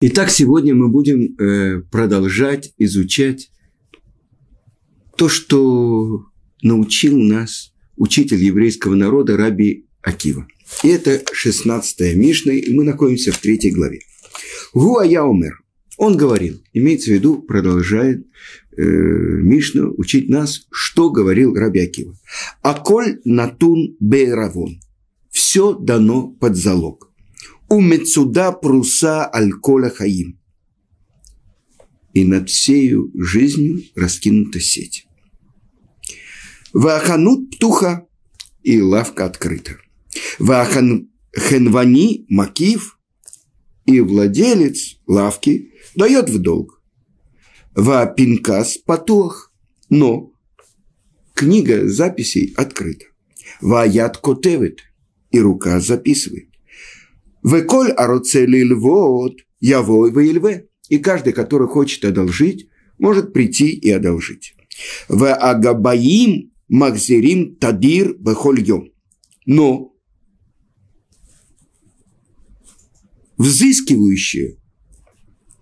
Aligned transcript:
Итак, 0.00 0.28
сегодня 0.30 0.74
мы 0.74 0.88
будем 0.88 1.36
э, 1.38 1.80
продолжать 1.90 2.74
изучать 2.78 3.50
то, 5.16 5.28
что 5.28 6.26
научил 6.62 7.16
нас 7.16 7.72
учитель 7.96 8.42
еврейского 8.42 8.96
народа 8.96 9.36
Раби 9.36 9.86
Акива. 10.02 10.46
И 10.82 10.88
это 10.88 11.22
16 11.32 12.16
Мишна, 12.16 12.52
и 12.52 12.72
мы 12.72 12.84
находимся 12.84 13.30
в 13.30 13.38
третьей 13.38 13.70
главе. 13.70 14.00
Гуая 14.74 15.22
умер. 15.22 15.62
Он 15.96 16.16
говорил, 16.16 16.60
имеется 16.72 17.10
в 17.10 17.14
виду, 17.14 17.40
продолжает 17.40 18.26
э, 18.76 18.82
Мишна 18.82 19.86
учить 19.86 20.28
нас, 20.28 20.66
что 20.72 21.10
говорил 21.10 21.54
Раби 21.54 21.80
Акива. 21.80 22.18
Аколь 22.62 23.20
натун 23.24 23.96
бейравон. 24.00 24.80
Все 25.30 25.72
дано 25.72 26.28
под 26.28 26.56
залог. 26.56 27.13
У 27.74 27.80
Мецуда 27.80 28.52
пруса 28.52 29.26
альколя 29.26 29.90
хаим. 29.90 30.38
И 32.12 32.24
над 32.24 32.48
всею 32.48 33.10
жизнью 33.16 33.82
раскинута 33.96 34.60
сеть. 34.60 35.08
Ваханут 36.72 37.50
птуха, 37.50 38.06
и 38.62 38.80
лавка 38.80 39.24
открыта. 39.24 39.72
Вахан 40.38 41.10
хенвани 41.36 42.26
макив, 42.28 42.96
и 43.86 44.00
владелец 44.00 45.00
лавки 45.08 45.72
дает 45.96 46.30
в 46.30 46.38
долг. 46.38 46.80
Ва 47.74 48.14
патуах, 48.86 49.52
но 49.90 50.32
книга 51.34 51.88
записей 51.88 52.54
открыта. 52.56 53.06
Ва 53.60 53.88
котевит, 54.22 54.78
и 55.32 55.40
рука 55.40 55.80
записывает. 55.80 56.53
Веколь 57.44 57.90
ароцели 57.90 58.62
львот, 58.64 59.36
явой 59.60 60.10
вейльве. 60.10 60.68
И 60.88 60.98
каждый, 60.98 61.34
который 61.34 61.68
хочет 61.68 62.04
одолжить, 62.04 62.68
может 62.98 63.32
прийти 63.32 63.68
и 63.68 63.90
одолжить. 63.90 64.54
В 65.08 65.32
агабаим 65.32 66.52
Макзерим 66.68 67.56
Тадир 67.56 68.16
Бехольем. 68.18 68.92
Но 69.46 69.94
взыскивающие 73.36 74.56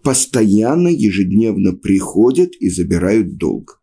постоянно, 0.05 0.89
ежедневно 0.89 1.73
приходят 1.73 2.53
и 2.61 2.71
забирают 2.71 3.37
долг. 3.37 3.83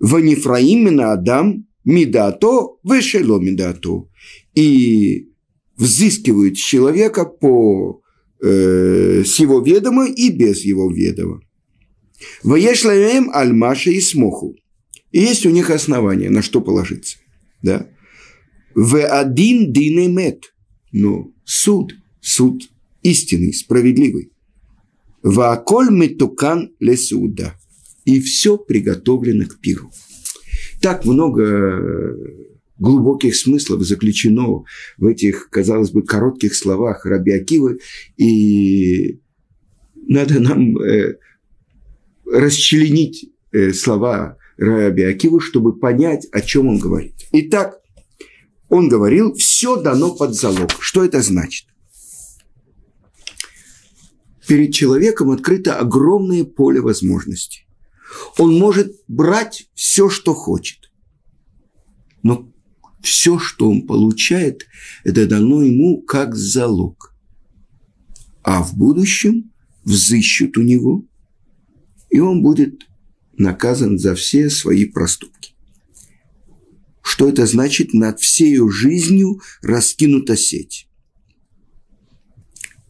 Ванифраимина 0.00 1.12
Адам 1.12 1.66
Мидато 1.84 2.78
Вешело 2.82 3.38
Мидато. 3.38 4.08
И 4.54 5.33
взыскивают 5.76 6.56
человека 6.56 7.24
по 7.24 8.02
э, 8.42 9.22
с 9.24 9.38
его 9.38 9.60
ведома 9.60 10.06
и 10.06 10.30
без 10.30 10.64
его 10.64 10.90
ведома. 10.90 11.40
Ваешлаем 12.42 13.30
аль-маша 13.30 13.90
и 13.90 14.00
смоху. 14.00 14.56
И 15.10 15.20
есть 15.20 15.46
у 15.46 15.50
них 15.50 15.70
основания, 15.70 16.30
на 16.30 16.42
что 16.42 16.60
положиться. 16.60 17.18
Да? 17.62 17.88
В 18.74 19.04
один 19.06 19.72
динемет. 19.72 20.54
Но 20.92 21.30
суд, 21.44 21.94
суд 22.20 22.62
истинный, 23.02 23.52
справедливый. 23.52 24.32
В 25.22 25.40
аколь 25.40 25.90
метукан 25.90 26.74
лесуда. 26.80 27.54
И 28.04 28.20
все 28.20 28.58
приготовлено 28.58 29.46
к 29.46 29.60
пиру. 29.60 29.90
Так 30.80 31.04
много 31.04 32.16
глубоких 32.78 33.36
смыслов 33.36 33.82
заключено 33.82 34.64
в 34.98 35.06
этих, 35.06 35.48
казалось 35.50 35.90
бы, 35.90 36.02
коротких 36.02 36.54
словах 36.54 37.06
Раби 37.06 37.32
Акивы. 37.32 37.78
И 38.16 39.20
надо 40.08 40.40
нам 40.40 40.76
э, 40.78 41.18
расчленить 42.26 43.30
э, 43.52 43.72
слова 43.72 44.36
Раби 44.56 45.02
Акиву, 45.02 45.40
чтобы 45.40 45.78
понять, 45.78 46.26
о 46.32 46.40
чем 46.40 46.68
он 46.68 46.78
говорит. 46.78 47.14
Итак, 47.32 47.80
он 48.68 48.88
говорил, 48.88 49.34
все 49.34 49.76
дано 49.76 50.14
под 50.14 50.34
залог. 50.34 50.70
Что 50.80 51.04
это 51.04 51.22
значит? 51.22 51.66
Перед 54.46 54.74
человеком 54.74 55.30
открыто 55.30 55.78
огромное 55.78 56.44
поле 56.44 56.80
возможностей. 56.80 57.66
Он 58.38 58.58
может 58.58 58.92
брать 59.08 59.68
все, 59.74 60.10
что 60.10 60.34
хочет. 60.34 60.90
Но 62.22 62.48
все, 63.04 63.38
что 63.38 63.70
он 63.70 63.86
получает, 63.86 64.66
это 65.04 65.26
дано 65.26 65.62
ему 65.62 66.02
как 66.02 66.34
залог. 66.34 67.14
А 68.42 68.62
в 68.62 68.76
будущем 68.76 69.52
взыщут 69.84 70.56
у 70.56 70.62
него, 70.62 71.04
и 72.10 72.18
он 72.18 72.42
будет 72.42 72.86
наказан 73.36 73.98
за 73.98 74.14
все 74.14 74.48
свои 74.48 74.86
проступки. 74.86 75.54
Что 77.02 77.28
это 77.28 77.46
значит? 77.46 77.92
Над 77.92 78.20
всею 78.20 78.70
жизнью 78.70 79.40
раскинута 79.60 80.36
сеть. 80.36 80.88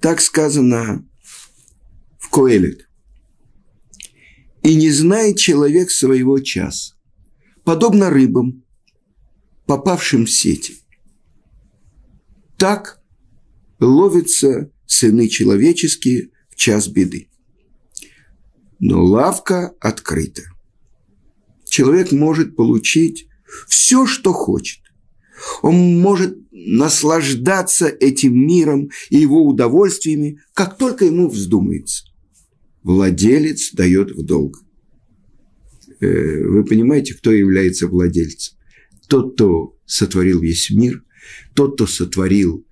Так 0.01 0.21
сказано 0.21 1.05
в 2.19 2.29
Коэлет. 2.31 2.89
И 4.63 4.77
не 4.77 4.91
знает 4.91 5.39
человек 5.39 5.91
своего 5.91 6.39
часа. 6.39 6.95
Подобно 7.65 8.11
рыбам, 8.11 8.64
попавшим 9.67 10.27
в 10.27 10.31
сети. 10.31 10.77
Так 12.57 13.01
ловятся 13.81 14.71
сыны 14.87 15.29
человеческие 15.29 16.31
в 16.51 16.57
час 16.57 16.89
беды 16.89 17.29
но 18.87 19.03
лавка 19.03 19.75
открыта. 19.81 20.43
Человек 21.67 22.13
может 22.13 22.55
получить 22.55 23.29
все, 23.67 24.07
что 24.07 24.35
хочет. 24.35 24.83
Он 25.63 26.01
может 26.01 26.37
наслаждаться 26.51 27.89
этим 27.89 28.37
миром 28.47 28.91
и 29.09 29.17
его 29.17 29.47
удовольствиями, 29.47 30.41
как 30.53 30.77
только 30.77 31.07
ему 31.07 31.29
вздумается. 31.29 32.05
Владелец 32.83 33.73
дает 33.73 34.11
в 34.11 34.23
долг. 34.23 34.63
Э, 36.01 36.45
вы 36.45 36.63
понимаете, 36.65 37.15
кто 37.15 37.33
является 37.33 37.89
владельцем? 37.89 38.54
Тот, 39.09 39.35
кто 39.35 39.77
сотворил 39.87 40.41
весь 40.41 40.71
мир, 40.71 41.03
тот, 41.55 41.75
кто 41.75 41.87
сотворил 41.87 42.67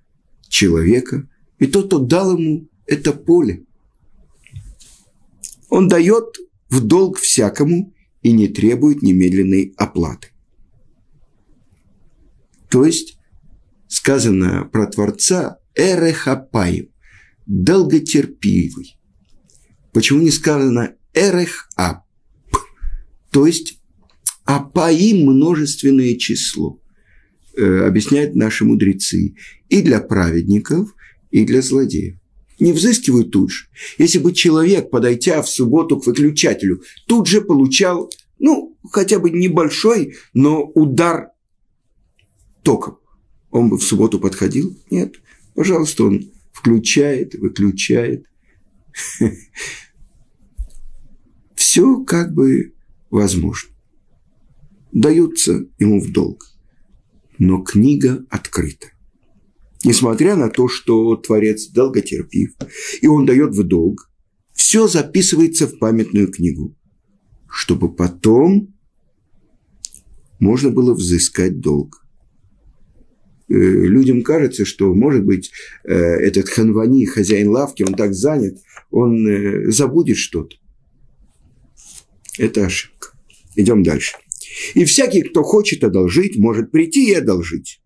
человека, 0.47 1.27
и 1.59 1.67
тот, 1.67 1.87
кто 1.87 1.99
дал 1.99 2.37
ему 2.37 2.69
это 2.85 3.13
поле– 3.13 3.65
он 5.73 5.87
дает 5.87 6.37
в 6.69 6.81
долг 6.81 7.17
всякому 7.17 7.95
и 8.21 8.31
не 8.31 8.47
требует 8.47 9.01
немедленной 9.01 9.73
оплаты. 9.75 10.27
То 12.69 12.85
есть 12.85 13.17
сказано 13.87 14.65
про 14.65 14.85
Творца 14.85 15.57
Эрехапаев, 15.73 16.89
долготерпивый. 17.47 18.99
Почему 19.93 20.21
не 20.21 20.29
сказано 20.29 20.93
Эрехап? 21.15 22.03
То 23.31 23.47
есть 23.47 23.79
Апаим 24.45 25.25
множественное 25.25 26.15
число, 26.15 26.79
э, 27.55 27.85
объясняют 27.85 28.35
наши 28.35 28.65
мудрецы, 28.65 29.35
и 29.69 29.81
для 29.81 30.01
праведников, 30.01 30.93
и 31.31 31.45
для 31.45 31.61
злодеев 31.61 32.15
не 32.59 32.71
взыскивают 32.71 33.31
тут 33.31 33.51
же. 33.51 33.65
Если 33.97 34.19
бы 34.19 34.33
человек, 34.33 34.89
подойдя 34.89 35.41
в 35.41 35.49
субботу 35.49 35.99
к 35.99 36.05
выключателю, 36.07 36.81
тут 37.07 37.27
же 37.27 37.41
получал, 37.41 38.11
ну, 38.39 38.77
хотя 38.91 39.19
бы 39.19 39.29
небольшой, 39.29 40.15
но 40.33 40.63
удар 40.63 41.29
током, 42.63 42.99
он 43.51 43.69
бы 43.69 43.77
в 43.77 43.83
субботу 43.83 44.19
подходил? 44.19 44.77
Нет. 44.89 45.15
Пожалуйста, 45.55 46.05
он 46.05 46.31
включает, 46.51 47.35
выключает. 47.35 48.25
Все 51.55 52.03
как 52.03 52.33
бы 52.33 52.73
возможно. 53.09 53.72
Даются 54.93 55.65
ему 55.79 55.99
в 55.99 56.11
долг. 56.11 56.45
Но 57.39 57.63
книга 57.63 58.23
открыта. 58.29 58.87
Несмотря 59.83 60.35
на 60.35 60.49
то, 60.49 60.69
что 60.69 61.15
Творец 61.15 61.67
долготерпив, 61.67 62.51
и 63.01 63.07
он 63.07 63.25
дает 63.25 63.55
в 63.55 63.63
долг, 63.63 64.09
все 64.53 64.87
записывается 64.87 65.67
в 65.67 65.79
памятную 65.79 66.31
книгу, 66.31 66.77
чтобы 67.49 67.93
потом 67.93 68.73
можно 70.39 70.69
было 70.69 70.93
взыскать 70.93 71.59
долг. 71.59 72.05
Э, 73.49 73.53
людям 73.55 74.21
кажется, 74.21 74.63
что, 74.63 74.93
может 74.93 75.25
быть, 75.25 75.51
э, 75.83 75.93
этот 75.93 76.49
ханвани, 76.49 77.05
хозяин 77.05 77.49
лавки, 77.49 77.83
он 77.83 77.95
так 77.95 78.13
занят, 78.13 78.59
он 78.91 79.27
э, 79.27 79.71
забудет 79.71 80.17
что-то. 80.17 80.55
Это 82.37 82.65
ошибка. 82.65 83.09
Идем 83.55 83.83
дальше. 83.83 84.17
И 84.73 84.85
всякий, 84.85 85.21
кто 85.21 85.43
хочет 85.43 85.83
одолжить, 85.83 86.37
может 86.37 86.71
прийти 86.71 87.09
и 87.09 87.13
одолжить. 87.13 87.81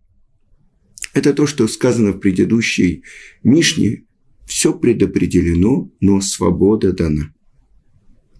Это 1.14 1.34
то, 1.34 1.48
что 1.48 1.68
сказано 1.68 2.12
в 2.12 2.19
предыдущей 2.19 3.04
Мишне, 3.44 4.06
все 4.46 4.74
предопределено, 4.74 5.92
но 6.00 6.22
свобода 6.22 6.94
дана. 6.94 7.34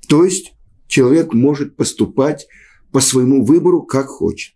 То 0.08 0.24
есть 0.24 0.54
человек 0.88 1.34
может 1.34 1.76
поступать 1.76 2.48
по 2.92 3.02
своему 3.02 3.44
выбору, 3.44 3.84
как 3.84 4.08
хочет. 4.08 4.56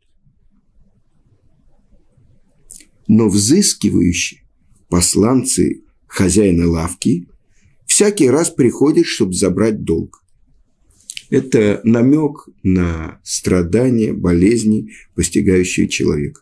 Но 3.08 3.28
взыскивающие 3.28 4.42
посланцы 4.88 5.84
хозяина 6.08 6.68
лавки 6.70 7.28
всякий 7.86 8.30
раз 8.30 8.50
приходят, 8.50 9.06
чтобы 9.06 9.34
забрать 9.34 9.84
долг. 9.84 10.21
Это 11.32 11.80
намек 11.86 12.50
на 12.62 13.22
страдания, 13.24 14.12
болезни, 14.12 14.92
постигающие 15.16 15.88
человека. 15.88 16.42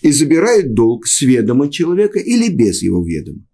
И 0.00 0.10
забирают 0.10 0.72
долг 0.72 1.06
с 1.06 1.20
ведома 1.20 1.70
человека 1.70 2.18
или 2.18 2.48
без 2.48 2.82
его 2.82 3.04
ведома. 3.04 3.46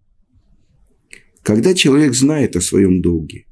Когда 1.43 1.73
человек 1.73 2.13
знает 2.13 2.55
о 2.55 2.61
своем 2.61 3.01
долге 3.01 3.45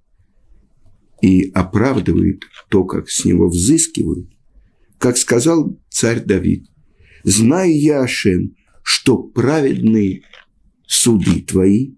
и 1.21 1.51
оправдывает 1.53 2.43
то, 2.69 2.85
как 2.85 3.09
с 3.09 3.25
него 3.25 3.49
взыскивают, 3.49 4.29
как 4.97 5.17
сказал 5.17 5.77
царь 5.89 6.23
Давид, 6.23 6.65
«Знаю 7.25 7.77
я, 7.77 8.03
Ашем, 8.03 8.55
что 8.83 9.17
праведные 9.21 10.21
суды 10.87 11.41
твои, 11.41 11.95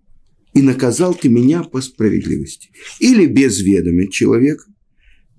и 0.55 0.63
наказал 0.63 1.13
ты 1.13 1.29
меня 1.29 1.61
по 1.61 1.81
справедливости». 1.81 2.71
Или 2.99 3.27
без 3.27 3.61
ведома 3.61 4.07
человека. 4.07 4.65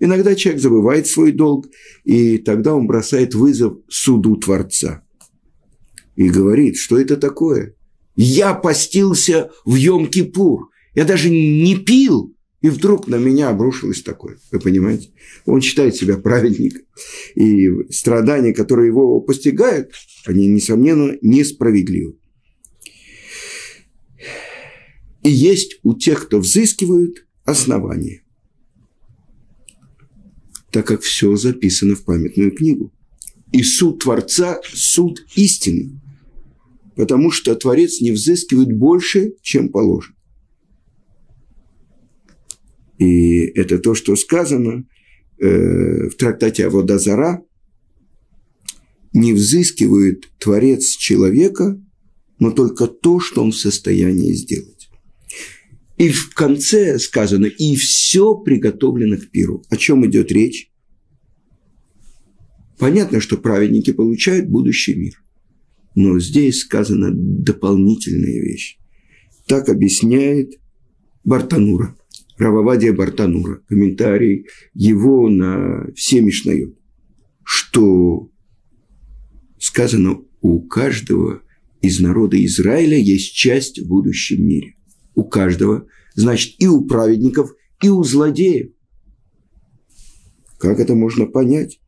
Иногда 0.01 0.35
человек 0.35 0.61
забывает 0.61 1.07
свой 1.07 1.31
долг, 1.33 1.69
и 2.05 2.39
тогда 2.39 2.75
он 2.75 2.87
бросает 2.87 3.35
вызов 3.35 3.79
суду 3.89 4.37
Творца. 4.37 5.03
И 6.17 6.29
говорит, 6.29 6.77
что 6.77 6.99
это 6.99 7.17
такое– 7.17 7.75
я 8.23 8.53
постился 8.53 9.51
в 9.65 9.77
Йом-Кипур. 9.77 10.69
Я 10.95 11.05
даже 11.05 11.31
не 11.31 11.77
пил, 11.77 12.37
и 12.61 12.69
вдруг 12.69 13.09
на 13.09 13.17
меня 13.17 13.49
обрушилось 13.49 14.03
такое. 14.03 14.37
Вы 14.51 14.61
понимаете? 14.61 15.09
Он 15.47 15.63
считает 15.63 15.97
себя 15.97 16.19
праведником. 16.19 16.83
И 17.35 17.69
страдания, 17.91 18.53
которые 18.53 18.89
его 18.89 19.21
постигают, 19.21 19.93
они, 20.27 20.47
несомненно, 20.49 21.17
несправедливы. 21.23 22.17
И 25.23 25.31
есть 25.31 25.79
у 25.83 25.95
тех, 25.95 26.27
кто 26.27 26.41
взыскивают, 26.41 27.27
основания. 27.45 28.23
Так 30.71 30.87
как 30.87 31.03
все 31.03 31.37
записано 31.37 31.97
в 31.97 32.05
памятную 32.05 32.53
книгу. 32.53 32.93
И 33.53 33.63
суд 33.63 34.03
Творца– 34.03 34.61
суд 34.73 35.25
истины 35.35 36.01
потому 37.01 37.31
что 37.31 37.55
Творец 37.55 38.03
не 38.03 38.13
взыскивает 38.13 38.77
больше, 38.77 39.33
чем 39.41 39.71
положено. 39.71 40.17
И 42.99 43.45
это 43.55 43.79
то, 43.79 43.95
что 43.95 44.17
сказано 44.17 44.87
э, 45.39 46.09
в 46.09 46.17
трактате 46.17 46.67
Аводазара. 46.67 47.43
Не 49.15 49.33
взыскивает 49.33 50.31
Творец 50.39 50.89
человека, 50.91 51.83
но 52.39 52.51
только 52.51 52.87
то, 52.87 53.19
что 53.19 53.43
он 53.43 53.53
в 53.53 53.57
состоянии 53.57 54.35
сделать. 54.35 54.80
И 56.01 56.09
в 56.09 56.33
конце 56.33 56.99
сказано, 56.99 57.45
и 57.45 57.77
все 57.77 58.35
приготовлено 58.35 59.19
к 59.19 59.29
пиру. 59.29 59.63
О 59.69 59.77
чем 59.77 60.07
идет 60.07 60.33
речь? 60.33 60.73
Понятно, 62.79 63.21
что 63.21 63.37
праведники 63.37 63.93
получают 63.93 64.49
будущий 64.49 64.95
мир. 64.95 65.23
Но 65.95 66.19
здесь 66.19 66.61
сказана 66.61 67.11
дополнительная 67.13 68.41
вещь. 68.41 68.79
Так 69.47 69.69
объясняет 69.69 70.55
Бартанура, 71.23 71.95
Рававадия 72.39 72.95
Бартанура, 72.95 73.61
комментарий 73.69 74.47
его 74.73 75.29
на 75.29 75.87
все 75.95 76.23
Мишнайот, 76.23 76.79
что 77.45 78.31
сказано 79.59 80.23
у 80.41 80.63
каждого 80.63 81.43
из 81.83 82.01
народа 82.01 82.43
Израиля 82.47 82.97
есть 82.97 83.35
часть 83.35 83.81
в 83.81 83.87
будущем 83.87 84.49
мире. 84.49 84.77
У 85.15 85.25
каждого, 85.25 85.87
значит, 86.15 86.55
и 86.59 86.67
у 86.67 86.85
праведников, 86.87 87.53
и 87.83 87.89
у 87.89 88.03
злодеев. 88.03 88.71
Как 90.59 90.79
это 90.79 90.95
можно 90.95 91.27
понять? 91.27 91.81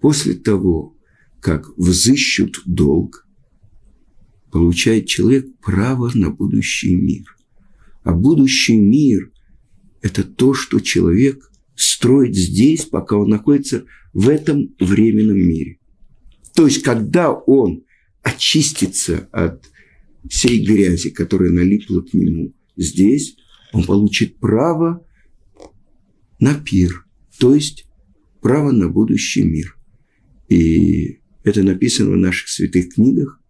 После 0.00 0.34
того, 0.34 0.96
как 1.40 1.76
взыщут 1.76 2.62
долг, 2.64 3.26
получает 4.52 5.06
человек 5.06 5.46
право 5.60 6.10
на 6.14 6.30
будущий 6.30 6.94
мир. 6.94 7.24
А 8.04 8.12
будущий 8.12 8.78
мир– 8.78 9.32
это 10.02 10.22
то, 10.22 10.54
что 10.54 10.78
человек 10.78 11.50
строит 11.74 12.36
здесь, 12.36 12.84
пока 12.84 13.16
он 13.16 13.30
находится 13.30 13.84
в 14.12 14.28
этом 14.28 14.74
временном 14.78 15.38
мире. 15.38 15.78
То 16.54 16.66
есть, 16.66 16.82
когда 16.82 17.32
он 17.32 17.82
очистится 18.22 19.28
от 19.32 19.68
всей 20.28 20.64
грязи, 20.64 21.10
которая 21.10 21.50
налипла 21.50 22.00
к 22.00 22.14
нему 22.14 22.54
здесь, 22.76 23.36
он 23.72 23.84
получит 23.84 24.38
право 24.38 25.04
на 26.38 26.54
пир, 26.54 27.06
то 27.38 27.54
есть 27.54 27.86
право 28.40 28.70
на 28.70 28.88
будущий 28.88 29.42
мир. 29.42 29.76
И 30.48 31.18
это 31.42 31.62
написано 31.62 32.10
в 32.10 32.16
наших 32.16 32.48
святых 32.48 32.94
книгах, 32.94 33.40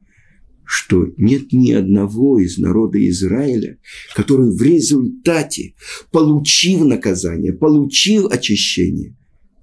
что 0.65 1.13
нет 1.17 1.53
ни 1.53 1.73
одного 1.73 2.39
из 2.39 2.59
народа 2.59 2.99
Израиля, 3.09 3.79
который 4.15 4.51
в 4.51 4.63
результате, 4.63 5.75
получив 6.11 6.85
наказание, 6.85 7.53
получив 7.53 8.27
очищение, 8.27 9.15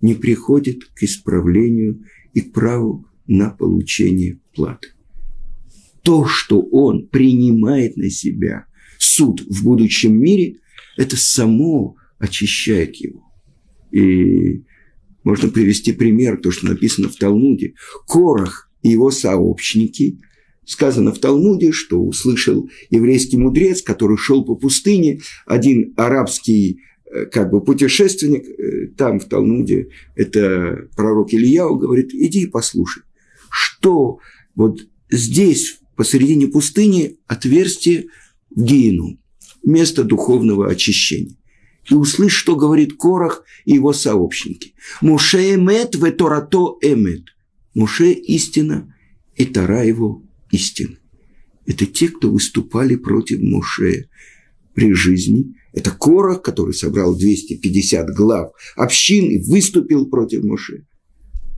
не 0.01 0.13
приходит 0.13 0.85
к 0.93 1.03
исправлению 1.03 2.05
и 2.33 2.41
к 2.41 2.53
праву 2.53 3.05
на 3.27 3.49
получение 3.49 4.39
платы. 4.53 4.89
То, 6.03 6.25
что 6.25 6.61
он 6.61 7.07
принимает 7.07 7.97
на 7.97 8.09
себя 8.09 8.65
суд 8.97 9.41
в 9.41 9.63
будущем 9.63 10.19
мире, 10.19 10.57
это 10.97 11.15
само 11.17 11.95
очищает 12.19 12.95
его. 12.95 13.23
И 13.91 14.63
можно 15.23 15.49
привести 15.49 15.91
пример, 15.91 16.37
то, 16.37 16.51
что 16.51 16.67
написано 16.67 17.09
в 17.09 17.15
Талмуде. 17.15 17.73
Корах 18.07 18.69
и 18.81 18.89
его 18.89 19.11
сообщники, 19.11 20.19
сказано 20.65 21.11
в 21.11 21.19
Талмуде, 21.19 21.71
что 21.71 22.01
услышал 22.01 22.69
еврейский 22.89 23.37
мудрец, 23.37 23.81
который 23.81 24.17
шел 24.17 24.43
по 24.45 24.55
пустыне, 24.55 25.21
один 25.45 25.93
арабский 25.97 26.81
э, 27.05 27.25
как 27.25 27.51
бы 27.51 27.61
путешественник, 27.61 28.47
э, 28.47 28.87
там 28.97 29.19
в 29.19 29.25
Талмуде, 29.25 29.89
это 30.15 30.87
пророк 30.95 31.33
Ильяу, 31.33 31.77
говорит, 31.77 32.13
иди 32.13 32.43
и 32.43 32.47
послушай, 32.47 33.03
что 33.49 34.19
вот 34.55 34.79
здесь, 35.09 35.80
посередине 36.01 36.47
пустыни, 36.47 37.19
отверстие 37.27 38.07
в 38.49 38.63
Гиену, 38.63 39.19
место 39.63 40.03
духовного 40.03 40.67
очищения 40.67 41.35
и 41.91 41.93
услышь, 41.93 42.33
что 42.33 42.55
говорит 42.55 42.93
Корах 42.97 43.43
и 43.65 43.73
его 43.73 43.93
сообщники. 43.93 44.73
Муше 44.99 45.53
эмет 45.53 45.93
в 45.93 46.11
Торато 46.13 46.75
эмет. 46.81 47.25
Муше 47.75 48.13
истина, 48.13 48.91
и 49.35 49.45
Тара 49.45 49.83
его 49.83 50.23
истина. 50.49 50.97
Это 51.67 51.85
те, 51.85 52.07
кто 52.07 52.31
выступали 52.31 52.95
против 52.95 53.39
Муше 53.39 54.09
при 54.73 54.91
жизни. 54.95 55.53
Это 55.71 55.91
Корах, 55.91 56.41
который 56.41 56.73
собрал 56.73 57.15
250 57.15 58.07
глав 58.15 58.53
общин 58.75 59.25
и 59.29 59.37
выступил 59.37 60.07
против 60.07 60.43
Муше. 60.45 60.87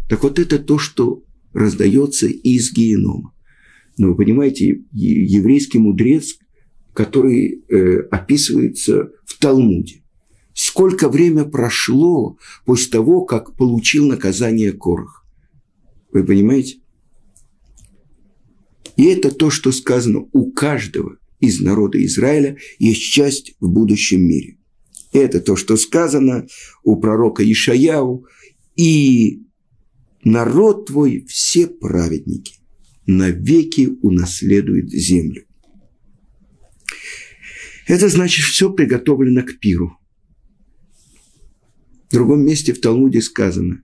Так 0.09 0.21
вот 0.23 0.37
это 0.37 0.59
то, 0.59 0.77
что 0.77 1.23
раздается 1.53 2.27
из 2.27 2.73
генома. 2.73 3.32
Но 3.97 4.09
вы 4.09 4.15
понимаете, 4.15 4.81
еврейский 4.91 5.79
мудрец, 5.79 6.37
который 6.93 7.63
э, 7.69 7.99
описывается 8.11 9.11
в 9.25 9.37
Талмуде 9.39 10.03
сколько 10.53 11.09
время 11.09 11.45
прошло 11.45 12.37
после 12.65 12.91
того, 12.91 13.21
как 13.25 13.55
получил 13.55 14.07
наказание 14.07 14.71
Корах. 14.71 15.25
Вы 16.11 16.23
понимаете? 16.23 16.77
И 18.95 19.05
это 19.05 19.31
то, 19.31 19.49
что 19.49 19.71
сказано 19.71 20.25
у 20.31 20.51
каждого 20.51 21.17
из 21.39 21.59
народа 21.59 22.03
Израиля 22.05 22.57
есть 22.77 23.01
часть 23.01 23.55
в 23.59 23.69
будущем 23.69 24.21
мире. 24.21 24.57
Это 25.11 25.41
то, 25.41 25.55
что 25.55 25.77
сказано 25.77 26.47
у 26.83 26.97
пророка 26.97 27.43
Ишаяу. 27.43 28.25
И 28.75 29.43
народ 30.23 30.87
твой 30.87 31.25
все 31.27 31.67
праведники 31.67 32.59
навеки 33.05 33.97
унаследует 34.01 34.89
землю. 34.89 35.45
Это 37.87 38.07
значит, 38.09 38.45
все 38.45 38.71
приготовлено 38.71 39.43
к 39.43 39.59
пиру– 39.59 39.97
в 42.13 42.15
другом 42.15 42.45
месте 42.45 42.73
в 42.73 42.79
Талмуде 42.79 43.23
сказано, 43.23 43.81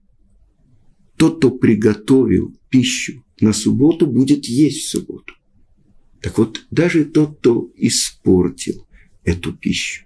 тот, 1.17 1.38
кто 1.38 1.49
приготовил 1.49 2.55
пищу 2.69 3.25
на 3.41 3.53
субботу, 3.53 4.05
будет 4.05 4.45
есть 4.45 4.83
в 4.83 4.89
субботу. 4.91 5.33
Так 6.21 6.38
вот, 6.38 6.63
даже 6.69 7.05
тот, 7.05 7.39
кто 7.39 7.71
испортил 7.75 8.85
эту 9.23 9.51
пищу, 9.51 10.05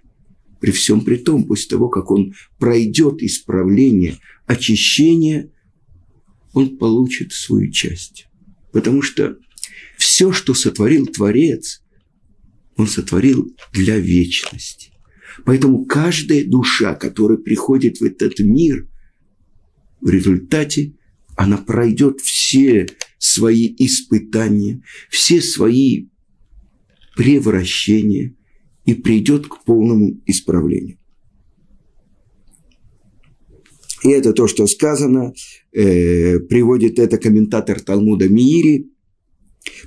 при 0.58 0.70
всем 0.70 1.02
при 1.02 1.16
том, 1.16 1.44
после 1.44 1.68
того, 1.68 1.90
как 1.90 2.10
он 2.10 2.32
пройдет 2.58 3.22
исправление, 3.22 4.16
очищение, 4.46 5.50
он 6.54 6.78
получит 6.78 7.34
свою 7.34 7.70
часть. 7.70 8.26
Потому 8.74 9.02
что 9.02 9.38
все, 9.96 10.32
что 10.32 10.52
сотворил 10.52 11.06
Творец, 11.06 11.80
он 12.76 12.88
сотворил 12.88 13.56
для 13.72 13.98
вечности. 14.00 14.90
Поэтому 15.44 15.84
каждая 15.84 16.44
душа, 16.44 16.96
которая 16.96 17.38
приходит 17.38 17.98
в 17.98 18.02
этот 18.02 18.40
мир, 18.40 18.88
в 20.00 20.10
результате 20.10 20.94
она 21.36 21.56
пройдет 21.56 22.20
все 22.20 22.88
свои 23.18 23.72
испытания, 23.78 24.82
все 25.08 25.40
свои 25.40 26.08
превращения 27.16 28.34
и 28.86 28.94
придет 28.94 29.46
к 29.46 29.62
полному 29.62 30.20
исправлению. 30.26 30.98
И 34.04 34.10
это 34.10 34.34
то, 34.34 34.46
что 34.46 34.66
сказано, 34.66 35.32
э, 35.72 36.38
приводит 36.38 36.98
это 36.98 37.16
комментатор 37.16 37.80
Талмуда 37.80 38.28
Миири, 38.28 38.90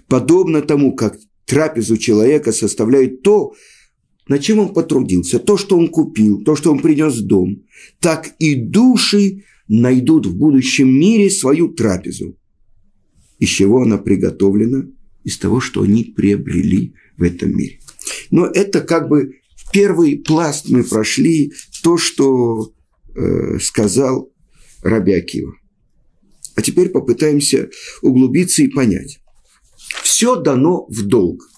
подобно 0.07 0.61
тому, 0.61 0.95
как 0.95 1.17
трапезу 1.45 1.97
человека 1.97 2.51
составляет 2.51 3.21
то, 3.21 3.53
над 4.27 4.41
чем 4.41 4.59
он 4.59 4.73
потрудился, 4.73 5.37
то, 5.37 5.55
что 5.55 5.77
он 5.77 5.87
купил, 5.87 6.43
то, 6.43 6.55
что 6.55 6.71
он 6.71 6.79
принес 6.79 7.19
в 7.19 7.27
дом, 7.27 7.63
так 7.99 8.31
и 8.39 8.55
души 8.55 9.43
найдут 9.67 10.25
в 10.25 10.35
будущем 10.35 10.89
мире 10.89 11.29
свою 11.29 11.69
трапезу. 11.69 12.35
Из 13.37 13.49
чего 13.49 13.83
она 13.83 13.99
приготовлена? 13.99 14.87
Из 15.23 15.37
того, 15.37 15.61
что 15.61 15.83
они 15.83 16.03
приобрели 16.03 16.93
в 17.17 17.23
этом 17.23 17.55
мире. 17.55 17.79
Но 18.31 18.47
это 18.47 18.81
как 18.81 19.09
бы 19.09 19.35
первый 19.71 20.17
пласт 20.17 20.69
мы 20.69 20.83
прошли, 20.83 21.53
то, 21.83 21.97
что 21.97 22.71
э, 23.17 23.59
сказал 23.59 24.31
Раби 24.83 25.13
Акива. 25.13 25.53
А 26.55 26.61
теперь 26.61 26.89
попытаемся 26.89 27.69
углубиться 28.01 28.63
и 28.63 28.67
понять. 28.67 29.19
Все 30.03 30.35
дано 30.35 30.85
в 30.89 31.05
долг. 31.05 31.49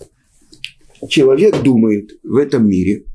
Человек 1.07 1.61
думает 1.61 2.19
в 2.23 2.35
этом 2.35 2.67
мире, 2.67 3.05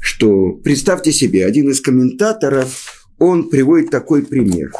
что, 0.00 0.52
представьте 0.52 1.12
себе, 1.12 1.46
один 1.46 1.70
из 1.70 1.80
комментаторов, 1.80 3.08
он 3.18 3.48
приводит 3.48 3.90
такой 3.90 4.24
пример. 4.24 4.72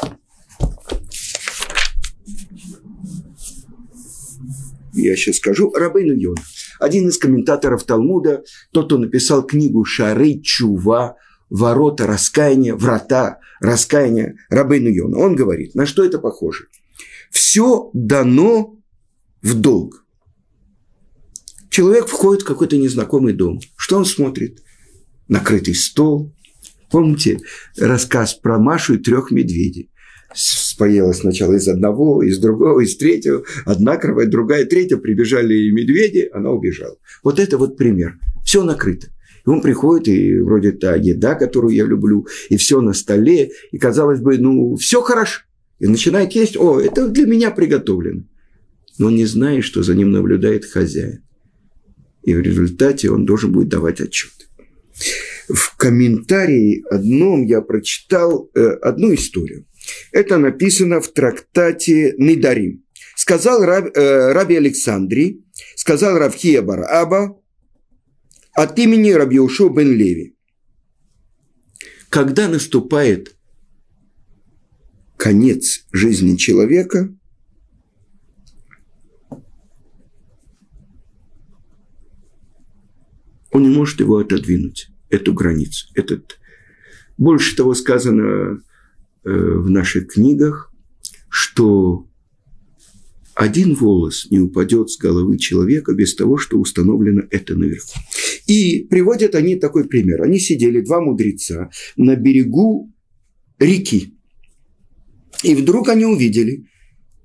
Я 4.93 5.17
сейчас 5.17 5.37
скажу, 5.37 5.73
Рабейну 5.73 6.15
Йон. 6.15 6.37
Один 6.79 7.09
из 7.09 7.19
комментаторов 7.19 7.85
Талмуда, 7.85 8.43
тот, 8.73 8.87
кто 8.87 8.99
написал 8.99 9.47
книгу 9.47 9.85
«Шары 9.85 10.41
Чува», 10.41 11.17
«Ворота 11.51 12.07
раскаяния», 12.07 12.75
«Врата 12.75 13.41
раскаяния» 13.61 14.37
Рабейну 14.49 14.89
Йона. 14.89 15.19
Он 15.19 15.35
говорит, 15.35 15.75
на 15.75 15.85
что 15.85 16.05
это 16.05 16.19
похоже? 16.19 16.69
Все 17.31 17.91
дано 17.93 18.79
в 19.43 19.55
долг. 19.55 20.05
Человек 21.71 22.07
входит 22.07 22.43
в 22.43 22.47
какой-то 22.47 22.77
незнакомый 22.77 23.33
дом. 23.33 23.61
Что 23.77 23.97
он 23.97 24.05
смотрит? 24.05 24.63
Накрытый 25.29 25.75
стол. 25.75 26.35
Помните 26.91 27.39
рассказ 27.77 28.35
про 28.35 28.59
Машу 28.59 28.95
и 28.95 28.99
трех 28.99 29.31
медведей? 29.31 29.91
Споела 30.35 31.13
сначала 31.13 31.55
из 31.55 31.69
одного, 31.69 32.23
из 32.23 32.39
другого, 32.39 32.81
из 32.81 32.97
третьего. 32.97 33.45
Одна 33.65 33.97
кровать, 33.97 34.31
другая, 34.31 34.65
третья. 34.65 34.97
Прибежали 34.97 35.55
и 35.55 35.71
медведи, 35.71 36.29
она 36.33 36.51
убежала. 36.51 36.97
Вот 37.23 37.39
это 37.39 37.59
вот 37.59 37.77
пример. 37.77 38.19
Все 38.45 38.65
накрыто. 38.65 39.09
Он 39.51 39.61
приходит, 39.61 40.09
и 40.09 40.39
вроде 40.39 40.73
та 40.73 40.97
еда, 40.97 41.35
которую 41.35 41.75
я 41.75 41.85
люблю, 41.85 42.27
и 42.49 42.57
все 42.57 42.81
на 42.81 42.93
столе, 42.93 43.51
и 43.73 43.79
казалось 43.79 44.21
бы, 44.21 44.39
ну, 44.39 44.77
все 44.77 45.01
хорошо. 45.01 45.43
И 45.79 45.87
начинает 45.87 46.33
есть, 46.33 46.57
о, 46.57 46.81
это 46.81 47.09
для 47.09 47.27
меня 47.27 47.51
приготовлено 47.51 48.23
но 49.01 49.07
он 49.07 49.17
не 49.17 49.25
знает, 49.25 49.65
что 49.65 49.83
за 49.83 49.95
ним 49.95 50.11
наблюдает 50.11 50.67
хозяин. 50.67 51.25
И 52.23 52.35
в 52.35 52.41
результате 52.41 53.11
он 53.11 53.25
должен 53.25 53.51
будет 53.51 53.69
давать 53.69 53.99
отчет. 53.99 54.33
В 55.49 55.75
комментарии 55.79 56.85
одном 56.91 57.47
я 57.47 57.63
прочитал 57.63 58.51
э, 58.55 58.61
одну 58.61 59.15
историю. 59.15 59.65
Это 60.13 60.37
написано 60.37 61.01
в 61.01 61.09
трактате 61.09 62.15
Нидарим. 62.19 62.85
Сказал 63.17 63.65
раб, 63.65 63.87
э, 63.97 64.33
Раби 64.33 64.57
Александрий, 64.57 65.47
сказал 65.77 66.19
Равхия 66.19 66.61
Бараба 66.61 67.41
от 68.53 68.79
имени 68.79 69.11
Рабиушу 69.11 69.71
бен 69.71 69.93
Леви. 69.93 70.35
Когда 72.09 72.49
наступает 72.49 73.37
конец 75.17 75.87
жизни 75.93 76.37
человека, 76.37 77.15
он 83.51 83.63
не 83.63 83.69
может 83.69 84.01
его 84.01 84.19
отодвинуть, 84.19 84.89
эту 85.09 85.35
границу. 85.35 85.87
Этот... 85.95 86.39
Больше 87.19 87.55
того 87.55 87.75
сказано 87.75 88.23
э, 88.23 88.59
в 89.25 89.69
наших 89.69 90.09
книгах, 90.09 90.73
что 91.29 92.07
один 93.35 93.75
волос 93.75 94.27
не 94.31 94.39
упадет 94.39 94.91
с 94.91 94.99
головы 94.99 95.39
человека 95.39 95.93
без 95.93 96.15
того, 96.15 96.39
что 96.39 96.59
установлено 96.59 97.23
это 97.31 97.55
наверху. 97.57 97.99
И 98.51 98.85
приводят 98.85 99.35
они 99.35 99.57
такой 99.57 99.87
пример. 99.89 100.23
Они 100.23 100.39
сидели, 100.39 100.81
два 100.81 101.01
мудреца, 101.01 101.71
на 101.97 102.17
берегу 102.17 102.93
реки. 103.59 104.15
И 105.43 105.55
вдруг 105.55 105.89
они 105.89 106.05
увидели, 106.05 106.67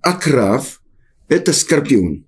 окрав– 0.01 0.81
это 1.27 1.51
скорпион. 1.53 2.25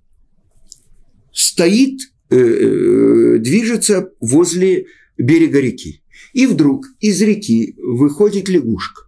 Стоит 1.32 2.00
Э, 2.30 2.36
э, 2.36 3.38
движется 3.38 4.10
возле 4.20 4.86
берега 5.16 5.60
реки. 5.60 6.02
И 6.34 6.46
вдруг 6.46 6.84
из 7.00 7.22
реки 7.22 7.74
выходит 7.78 8.50
лягушка. 8.50 9.04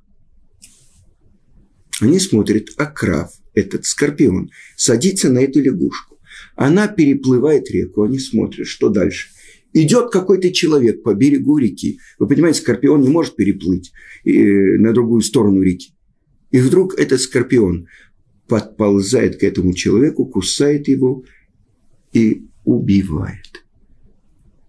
Они 2.00 2.18
смотрят, 2.18 2.68
а 2.78 2.86
крав, 2.86 3.30
этот 3.52 3.84
скорпион, 3.84 4.50
садится 4.74 5.30
на 5.30 5.40
эту 5.40 5.60
лягушку. 5.60 6.18
Она 6.56 6.88
переплывает 6.88 7.70
реку, 7.70 8.04
они 8.04 8.18
смотрят, 8.18 8.66
что 8.66 8.88
дальше. 8.88 9.28
Идет 9.72 10.10
какой-то 10.10 10.52
человек 10.52 11.02
по 11.02 11.14
берегу 11.14 11.58
реки. 11.58 11.98
Вы 12.18 12.26
понимаете, 12.26 12.60
скорпион 12.60 13.02
не 13.02 13.08
может 13.08 13.36
переплыть 13.36 13.92
э, 14.24 14.30
на 14.78 14.92
другую 14.92 15.22
сторону 15.22 15.62
реки. 15.62 15.94
И 16.50 16.58
вдруг 16.58 16.98
этот 16.98 17.20
скорпион 17.20 17.86
подползает 18.48 19.38
к 19.38 19.44
этому 19.44 19.72
человеку, 19.74 20.26
кусает 20.26 20.88
его 20.88 21.24
и 22.12 22.48
убивает. 22.64 23.64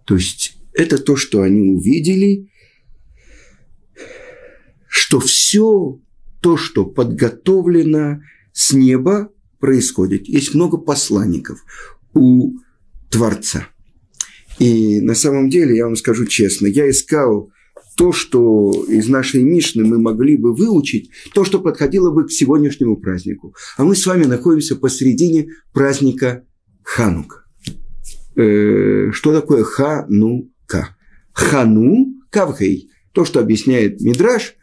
То 0.05 0.15
есть 0.15 0.57
это 0.73 0.97
то, 0.97 1.15
что 1.15 1.41
они 1.41 1.71
увидели, 1.71 2.47
что 4.87 5.19
все 5.19 5.99
то, 6.41 6.57
что 6.57 6.85
подготовлено 6.85 8.21
с 8.53 8.73
неба, 8.73 9.31
происходит. 9.59 10.27
Есть 10.27 10.53
много 10.53 10.77
посланников 10.77 11.63
у 12.13 12.57
Творца. 13.09 13.67
И 14.61 15.01
на 15.01 15.15
самом 15.15 15.49
деле, 15.49 15.75
я 15.75 15.85
вам 15.85 15.95
скажу 15.95 16.27
честно, 16.27 16.67
я 16.67 16.87
искал 16.87 17.51
то, 17.97 18.11
что 18.13 18.85
из 18.87 19.07
нашей 19.09 19.41
Мишны 19.41 19.83
мы 19.83 19.97
могли 19.97 20.37
бы 20.37 20.53
выучить, 20.53 21.09
то, 21.33 21.43
что 21.43 21.59
подходило 21.59 22.11
бы 22.11 22.27
к 22.27 22.31
сегодняшнему 22.31 22.97
празднику. 22.97 23.55
А 23.75 23.83
мы 23.83 23.95
с 23.95 24.05
вами 24.05 24.25
находимся 24.25 24.75
посередине 24.75 25.47
праздника 25.73 26.43
Ханука 26.83 27.43
э, 28.35 29.09
что 29.11 29.33
такое 29.33 29.63
ханука. 29.63 30.95
Хану, 31.33 32.21
кавхей, 32.29 32.91
то, 33.13 33.25
что 33.25 33.39
объясняет 33.39 33.99
Мидраш, 33.99 34.53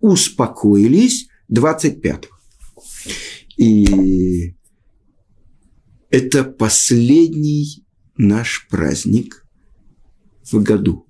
успокоились 0.00 1.28
25-го. 1.52 2.34
И 3.58 4.54
это 6.08 6.42
последний 6.42 7.84
наш 8.16 8.66
праздник 8.70 9.41
в 10.50 10.62
году. 10.62 11.06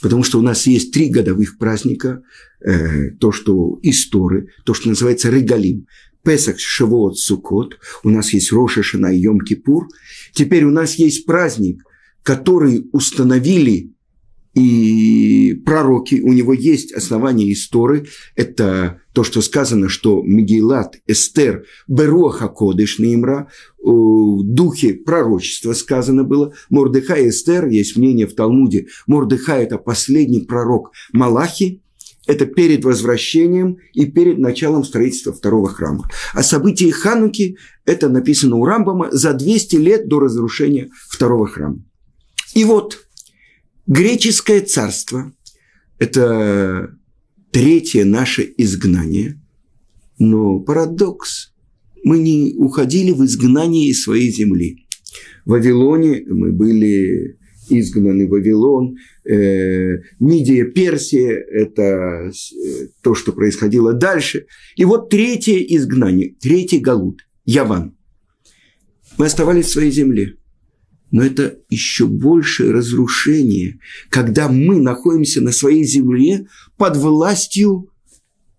Потому 0.00 0.24
что 0.24 0.38
у 0.38 0.42
нас 0.42 0.66
есть 0.66 0.92
три 0.92 1.08
годовых 1.08 1.58
праздника, 1.58 2.22
э, 2.60 3.10
то, 3.20 3.30
что 3.30 3.78
истории, 3.82 4.48
то, 4.64 4.74
что 4.74 4.88
называется 4.88 5.30
регалим. 5.30 5.86
Песах, 6.24 6.58
Шавуот, 6.58 7.18
Сукот, 7.18 7.78
у 8.04 8.10
нас 8.10 8.32
есть 8.32 8.52
Роша, 8.52 8.82
Шана 8.82 9.12
и 9.12 9.24
Йом-Кипур. 9.24 9.86
Теперь 10.32 10.64
у 10.64 10.70
нас 10.70 10.94
есть 10.96 11.26
праздник, 11.26 11.82
который 12.22 12.88
установили 12.92 13.91
и 14.54 15.54
пророки, 15.64 16.20
у 16.22 16.32
него 16.32 16.52
есть 16.52 16.92
основания 16.92 17.50
истории. 17.52 18.06
Это 18.36 19.00
то, 19.14 19.24
что 19.24 19.40
сказано, 19.40 19.88
что 19.88 20.22
Мегилат, 20.22 20.96
Эстер, 21.06 21.64
Беруаха 21.88 22.48
Кодыш 22.48 22.98
Нимра, 22.98 23.48
в 23.82 24.42
духе 24.42 24.94
пророчества 24.94 25.72
сказано 25.72 26.24
было. 26.24 26.52
Мордыхай 26.70 27.28
Эстер, 27.28 27.68
есть 27.68 27.96
мнение 27.96 28.26
в 28.26 28.34
Талмуде, 28.34 28.88
Мордыхай– 29.06 29.62
это 29.64 29.78
последний 29.78 30.40
пророк 30.40 30.92
Малахи, 31.12 31.82
это 32.26 32.46
перед 32.46 32.84
возвращением 32.84 33.78
и 33.94 34.06
перед 34.06 34.38
началом 34.38 34.84
строительства 34.84 35.32
второго 35.32 35.68
храма. 35.68 36.08
А 36.34 36.42
события 36.42 36.92
Хануки– 36.92 37.56
это 37.84 38.08
написано 38.08 38.56
у 38.56 38.64
Рамбама 38.64 39.10
за 39.10 39.32
200 39.32 39.76
лет 39.76 40.08
до 40.08 40.20
разрушения 40.20 40.90
второго 41.08 41.48
храма. 41.48 41.82
И 42.54 42.64
вот 42.64 43.06
греческое 43.86 44.60
царство– 44.60 45.32
это 45.98 46.96
третье 47.50 48.04
наше 48.04 48.52
изгнание. 48.56 49.40
Но 50.18 50.60
парадокс– 50.60 51.50
мы 52.04 52.18
не 52.18 52.54
уходили 52.58 53.12
в 53.12 53.24
изгнание 53.24 53.88
из 53.88 54.02
своей 54.02 54.30
земли. 54.32 54.86
В 55.44 55.50
Вавилоне 55.50 56.24
мы 56.28 56.52
были 56.52 57.38
изгнаны 57.68 58.28
Вавилон, 58.28 58.96
э, 59.24 59.98
Мидия, 60.18 60.64
Персия– 60.64 61.30
это 61.52 61.82
э, 61.82 62.32
то, 63.02 63.14
что 63.14 63.32
происходило 63.32 63.92
дальше. 63.92 64.46
И 64.76 64.84
вот 64.84 65.10
третье 65.10 65.58
изгнание, 65.58 66.34
третий 66.40 66.78
Галут– 66.78 67.20
Яван. 67.44 67.96
Мы 69.18 69.26
оставались 69.26 69.66
в 69.66 69.72
своей 69.72 69.90
земле. 69.90 70.34
Но 71.12 71.22
это 71.22 71.58
еще 71.68 72.06
большее 72.06 72.72
разрушение, 72.72 73.78
когда 74.08 74.48
мы 74.48 74.80
находимся 74.80 75.40
на 75.40 75.52
своей 75.52 75.84
земле 75.84 76.46
под 76.76 76.96
властью 76.96 77.90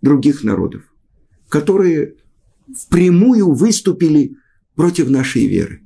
других 0.01 0.43
народов, 0.43 0.83
которые 1.49 2.13
впрямую 2.79 3.53
выступили 3.53 4.35
против 4.75 5.09
нашей 5.09 5.47
веры. 5.47 5.81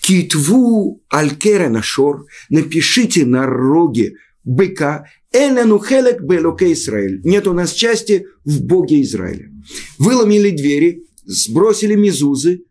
Китву 0.00 1.02
алькера 1.08 1.68
нашор, 1.68 2.26
напишите 2.50 3.26
на 3.26 3.44
роге 3.44 4.14
быка, 4.44 5.06
Элену 5.32 5.80
хелек 5.80 6.22
белоке 6.22 6.72
Израиль. 6.72 7.20
Нет 7.24 7.48
у 7.48 7.52
нас 7.52 7.72
части 7.72 8.26
в 8.44 8.62
Боге 8.62 9.02
Израиля. 9.02 9.50
Выломили 9.98 10.50
двери, 10.50 11.02
сбросили 11.24 11.96
мизузы, 11.96 12.62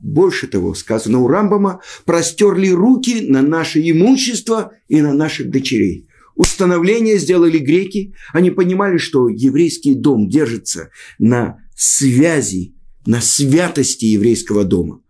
больше 0.00 0.46
того, 0.46 0.74
сказано 0.74 1.20
у 1.20 1.28
Рамбама, 1.28 1.80
простерли 2.04 2.68
руки 2.68 3.26
на 3.28 3.42
наше 3.42 3.80
имущество 3.80 4.72
и 4.88 5.00
на 5.00 5.12
наших 5.12 5.50
дочерей. 5.50 6.08
Установление 6.34 7.18
сделали 7.18 7.58
греки. 7.58 8.14
Они 8.32 8.50
понимали, 8.50 8.98
что 8.98 9.28
еврейский 9.28 9.94
дом 9.94 10.28
держится 10.28 10.90
на 11.18 11.58
связи, 11.76 12.76
на 13.06 13.20
святости 13.20 14.04
еврейского 14.04 14.64
дома. 14.64 15.02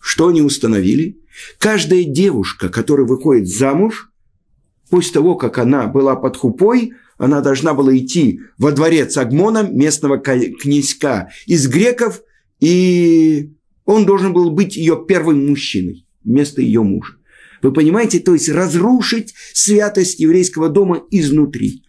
Что 0.00 0.28
они 0.28 0.42
установили? 0.42 1.18
Каждая 1.58 2.04
девушка, 2.04 2.68
которая 2.68 3.06
выходит 3.06 3.48
замуж, 3.48 4.12
после 4.88 5.14
того, 5.14 5.34
как 5.34 5.58
она 5.58 5.88
была 5.88 6.14
под 6.14 6.36
хупой, 6.36 6.92
она 7.18 7.40
должна 7.40 7.74
была 7.74 7.96
идти 7.96 8.40
во 8.58 8.70
дворец 8.70 9.16
Агмона, 9.16 9.62
местного 9.62 10.18
князька 10.18 11.30
из 11.46 11.66
греков, 11.66 12.22
и 12.60 13.53
он 13.84 14.06
должен 14.06 14.32
был 14.32 14.50
быть 14.50 14.76
ее 14.76 15.04
первым 15.06 15.46
мужчиной 15.46 16.06
вместо 16.22 16.62
ее 16.62 16.82
мужа. 16.82 17.14
Вы 17.62 17.72
понимаете, 17.72 18.20
то 18.20 18.34
есть 18.34 18.48
разрушить 18.48 19.34
святость 19.52 20.20
еврейского 20.20 20.68
дома 20.68 21.02
изнутри. 21.10 21.82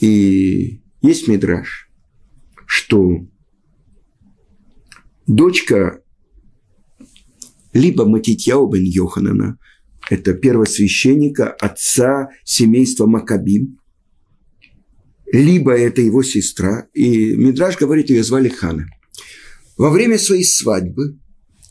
И 0.00 0.82
есть 1.00 1.28
мидраж, 1.28 1.90
что 2.66 3.26
дочка 5.26 6.02
либо 7.72 8.04
Матитьяу 8.06 8.68
бен 8.68 8.84
Йоханана, 8.84 9.58
это 10.10 10.34
первосвященника, 10.34 11.50
отца 11.50 12.30
семейства 12.44 13.06
Макабим, 13.06 13.78
либо 15.32 15.72
это 15.72 16.02
его 16.02 16.22
сестра, 16.22 16.88
и 16.92 17.34
Мидраж 17.36 17.78
говорит, 17.78 18.10
ее 18.10 18.22
звали 18.22 18.48
Хана– 18.50 18.86
во 19.76 19.90
время 19.90 20.18
своей 20.18 20.44
свадьбы, 20.44 21.18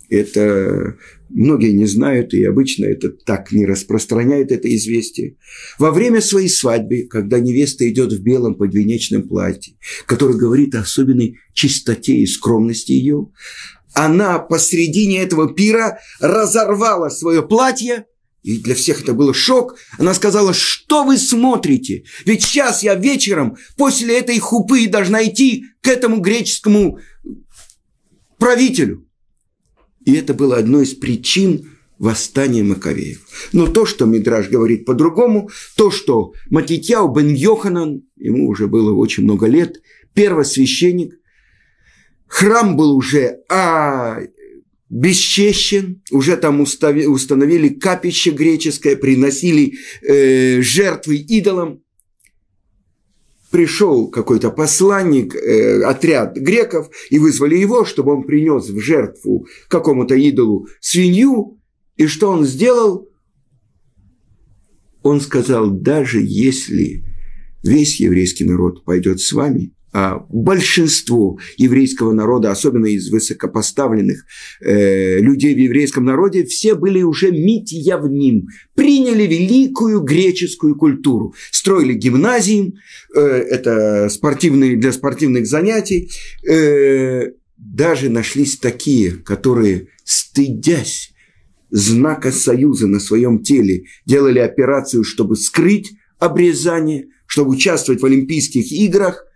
это 0.09 0.97
многие 1.29 1.71
не 1.71 1.85
знают, 1.85 2.33
и 2.33 2.43
обычно 2.43 2.85
это 2.85 3.09
так 3.09 3.51
не 3.51 3.65
распространяет 3.65 4.51
это 4.51 4.73
известие. 4.75 5.37
Во 5.79 5.91
время 5.91 6.21
своей 6.21 6.49
свадьбы, 6.49 7.07
когда 7.09 7.39
невеста 7.39 7.89
идет 7.89 8.11
в 8.11 8.21
белом 8.21 8.55
подвенечном 8.55 9.27
платье, 9.27 9.75
которое 10.05 10.37
говорит 10.37 10.75
о 10.75 10.81
особенной 10.81 11.37
чистоте 11.53 12.17
и 12.17 12.27
скромности 12.27 12.91
ее, 12.91 13.29
она 13.93 14.39
посредине 14.39 15.21
этого 15.21 15.53
пира 15.53 15.99
разорвала 16.19 17.09
свое 17.09 17.41
платье, 17.41 18.05
и 18.43 18.57
для 18.57 18.73
всех 18.73 19.03
это 19.03 19.13
был 19.13 19.33
шок. 19.33 19.75
Она 19.99 20.13
сказала, 20.13 20.53
что 20.53 21.03
вы 21.03 21.17
смотрите? 21.17 22.03
Ведь 22.25 22.43
сейчас 22.43 22.81
я 22.81 22.95
вечером 22.95 23.55
после 23.77 24.17
этой 24.17 24.39
хупы 24.39 24.87
должна 24.87 25.23
идти 25.23 25.65
к 25.81 25.87
этому 25.87 26.19
греческому 26.19 26.99
правителю. 28.41 29.07
И 30.03 30.15
это 30.15 30.33
было 30.33 30.57
одной 30.57 30.85
из 30.85 30.95
причин 30.95 31.69
восстания 31.99 32.63
Маковеев. 32.63 33.19
Но 33.53 33.67
то, 33.67 33.85
что 33.85 34.05
Мидраш 34.05 34.49
говорит 34.49 34.83
по-другому, 34.83 35.51
то, 35.77 35.91
что 35.91 36.33
Матитяу 36.49 37.13
бен 37.13 37.35
Йоханан, 37.35 38.01
ему 38.15 38.49
уже 38.49 38.65
было 38.65 38.93
очень 38.95 39.25
много 39.25 39.45
лет, 39.45 39.79
первосвященник, 40.15 41.19
храм 42.25 42.75
был 42.75 42.95
уже 42.95 43.41
а, 43.47 44.21
бесчещен, 44.89 46.01
уже 46.09 46.35
там 46.35 46.61
установили 46.61 47.69
капище 47.69 48.31
греческое, 48.31 48.95
приносили 48.95 49.75
э, 50.01 50.63
жертвы 50.63 51.17
идолам 51.17 51.83
пришел 53.51 54.09
какой-то 54.09 54.49
посланник, 54.49 55.35
э, 55.35 55.83
отряд 55.83 56.35
греков, 56.35 56.89
и 57.09 57.19
вызвали 57.19 57.57
его, 57.57 57.85
чтобы 57.85 58.13
он 58.13 58.23
принес 58.23 58.69
в 58.69 58.79
жертву 58.79 59.45
какому-то 59.67 60.15
идолу 60.15 60.67
свинью. 60.79 61.59
И 61.97 62.07
что 62.07 62.31
он 62.31 62.45
сделал? 62.45 63.09
Он 65.03 65.19
сказал, 65.19 65.69
даже 65.69 66.21
если 66.21 67.03
весь 67.63 67.99
еврейский 67.99 68.45
народ 68.45 68.85
пойдет 68.85 69.19
с 69.19 69.31
вами, 69.33 69.73
а 69.93 70.25
большинство 70.29 71.37
еврейского 71.57 72.13
народа, 72.13 72.51
особенно 72.51 72.85
из 72.85 73.09
высокопоставленных 73.09 74.25
э, 74.61 75.19
людей 75.19 75.53
в 75.53 75.57
еврейском 75.57 76.05
народе, 76.05 76.45
все 76.45 76.75
были 76.75 77.01
уже 77.01 77.31
митьявним, 77.31 78.47
приняли 78.73 79.23
великую 79.23 80.01
греческую 80.01 80.75
культуру, 80.75 81.33
строили 81.51 81.93
гимназии, 81.93 82.73
э, 83.13 83.19
это 83.19 84.07
спортивные 84.09 84.77
для 84.77 84.93
спортивных 84.93 85.45
занятий, 85.45 86.09
э, 86.47 87.31
даже 87.57 88.09
нашлись 88.09 88.57
такие, 88.57 89.11
которые, 89.11 89.89
стыдясь 90.05 91.13
знака 91.69 92.31
союза 92.31 92.87
на 92.87 93.01
своем 93.01 93.43
теле, 93.43 93.83
делали 94.05 94.39
операцию, 94.39 95.03
чтобы 95.03 95.35
скрыть 95.35 95.91
обрезание, 96.17 97.07
чтобы 97.25 97.51
участвовать 97.51 98.01
в 98.01 98.05
Олимпийских 98.05 98.71
играх– 98.71 99.25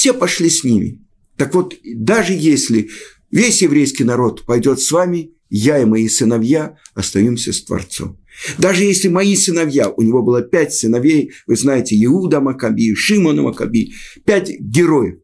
все 0.00 0.14
пошли 0.14 0.48
с 0.48 0.64
ними. 0.64 0.98
Так 1.36 1.54
вот, 1.54 1.74
даже 1.84 2.32
если 2.32 2.88
весь 3.30 3.60
еврейский 3.60 4.04
народ 4.04 4.46
пойдет 4.46 4.80
с 4.80 4.90
вами, 4.90 5.32
я 5.50 5.78
и 5.78 5.84
мои 5.84 6.08
сыновья 6.08 6.78
остаемся 6.94 7.52
с 7.52 7.62
Творцом. 7.62 8.18
Даже 8.56 8.84
если 8.84 9.08
мои 9.08 9.36
сыновья, 9.36 9.90
у 9.90 10.00
него 10.00 10.22
было 10.22 10.40
пять 10.40 10.72
сыновей, 10.72 11.32
вы 11.46 11.54
знаете, 11.54 12.02
Иуда 12.02 12.40
Макаби, 12.40 12.94
Шимона 12.94 13.42
Макаби, 13.42 13.92
пять 14.24 14.48
героев. 14.58 15.18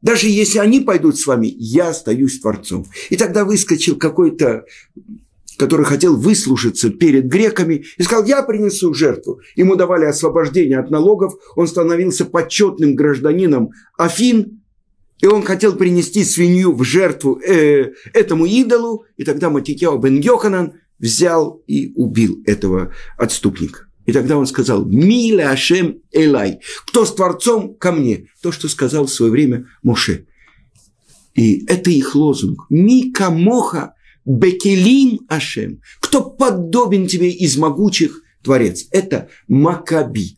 Даже 0.00 0.28
если 0.28 0.60
они 0.60 0.78
пойдут 0.78 1.18
с 1.18 1.26
вами, 1.26 1.52
я 1.58 1.88
остаюсь 1.88 2.38
Творцом. 2.38 2.86
И 3.08 3.16
тогда 3.16 3.44
выскочил 3.44 3.96
какой-то 3.96 4.64
который 5.60 5.84
хотел 5.84 6.16
выслушаться 6.16 6.88
перед 6.88 7.26
греками, 7.26 7.84
и 7.98 8.02
сказал, 8.02 8.24
я 8.24 8.42
принесу 8.42 8.94
жертву. 8.94 9.40
Ему 9.56 9.76
давали 9.76 10.06
освобождение 10.06 10.78
от 10.78 10.90
налогов, 10.90 11.34
он 11.54 11.68
становился 11.68 12.24
почетным 12.24 12.94
гражданином 12.94 13.72
Афин, 13.98 14.62
и 15.20 15.26
он 15.26 15.42
хотел 15.42 15.76
принести 15.76 16.24
свинью 16.24 16.72
в 16.72 16.82
жертву 16.82 17.38
э, 17.40 17.92
этому 18.14 18.46
идолу, 18.46 19.04
и 19.18 19.24
тогда 19.24 19.50
Матикяо 19.50 19.98
бен 19.98 20.18
Йоханан 20.20 20.80
взял 20.98 21.62
и 21.66 21.92
убил 21.94 22.42
этого 22.46 22.94
отступника. 23.18 23.80
И 24.06 24.12
тогда 24.12 24.38
он 24.38 24.46
сказал, 24.46 24.86
«Миле 24.86 25.46
Ашем 25.46 26.00
Элай». 26.10 26.60
Кто 26.86 27.04
с 27.04 27.14
Творцом 27.14 27.74
ко 27.74 27.92
мне? 27.92 28.28
То, 28.40 28.50
что 28.50 28.66
сказал 28.66 29.04
в 29.04 29.12
свое 29.12 29.30
время 29.30 29.66
Моше. 29.82 30.24
И 31.34 31.66
это 31.66 31.90
их 31.90 32.14
лозунг. 32.14 32.64
«Мика 32.70 33.28
моха 33.28 33.92
Бекелим 34.30 35.20
Ашем, 35.28 35.80
кто 35.98 36.22
подобен 36.22 37.08
тебе 37.08 37.30
из 37.30 37.56
могучих 37.56 38.22
Творец. 38.44 38.86
Это 38.92 39.28
Макаби. 39.48 40.36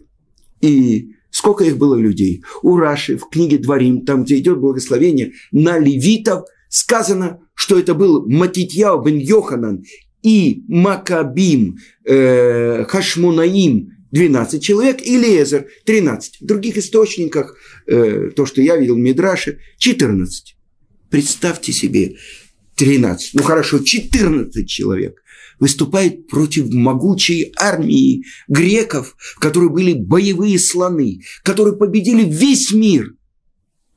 И 0.63 1.11
сколько 1.31 1.65
их 1.65 1.77
было 1.77 1.95
людей? 1.95 2.43
У 2.63 2.79
Раши 2.79 3.19
в 3.19 3.29
книге 3.29 3.59
Дворим, 3.59 4.07
там, 4.07 4.25
где 4.25 4.39
идет 4.39 4.59
благословение 4.59 5.33
на 5.51 5.79
левитов, 5.79 6.47
сказано, 6.71 7.41
что 7.55 7.79
это 7.79 7.95
был 7.95 8.27
Матитьяу 8.27 9.03
бен 9.03 9.19
Йоханан 9.19 9.85
и 10.23 10.65
Макабим 10.69 11.77
э, 12.07 12.85
Хашмунаим 12.85 13.91
12 14.11 14.63
человек, 14.63 15.03
и 15.03 15.19
Лезер 15.19 15.67
13. 15.85 16.41
В 16.41 16.47
других 16.47 16.79
источниках, 16.79 17.57
э, 17.87 18.31
то, 18.35 18.47
что 18.47 18.63
я 18.63 18.77
видел 18.77 18.95
в 18.95 18.99
Мидраше, 18.99 19.59
14. 19.77 20.57
Представьте 21.11 21.73
себе, 21.73 22.17
13, 22.83 23.35
ну 23.35 23.43
хорошо, 23.45 23.79
14 23.79 24.69
человек 24.69 25.23
выступает 25.61 26.27
против 26.27 26.69
могучей 26.73 27.53
армии 27.57 28.25
греков, 28.49 29.15
которые 29.39 29.71
были 29.71 29.93
боевые 29.93 30.59
слоны, 30.59 31.21
которые 31.45 31.77
победили 31.77 32.25
весь 32.25 32.73
мир– 32.73 33.15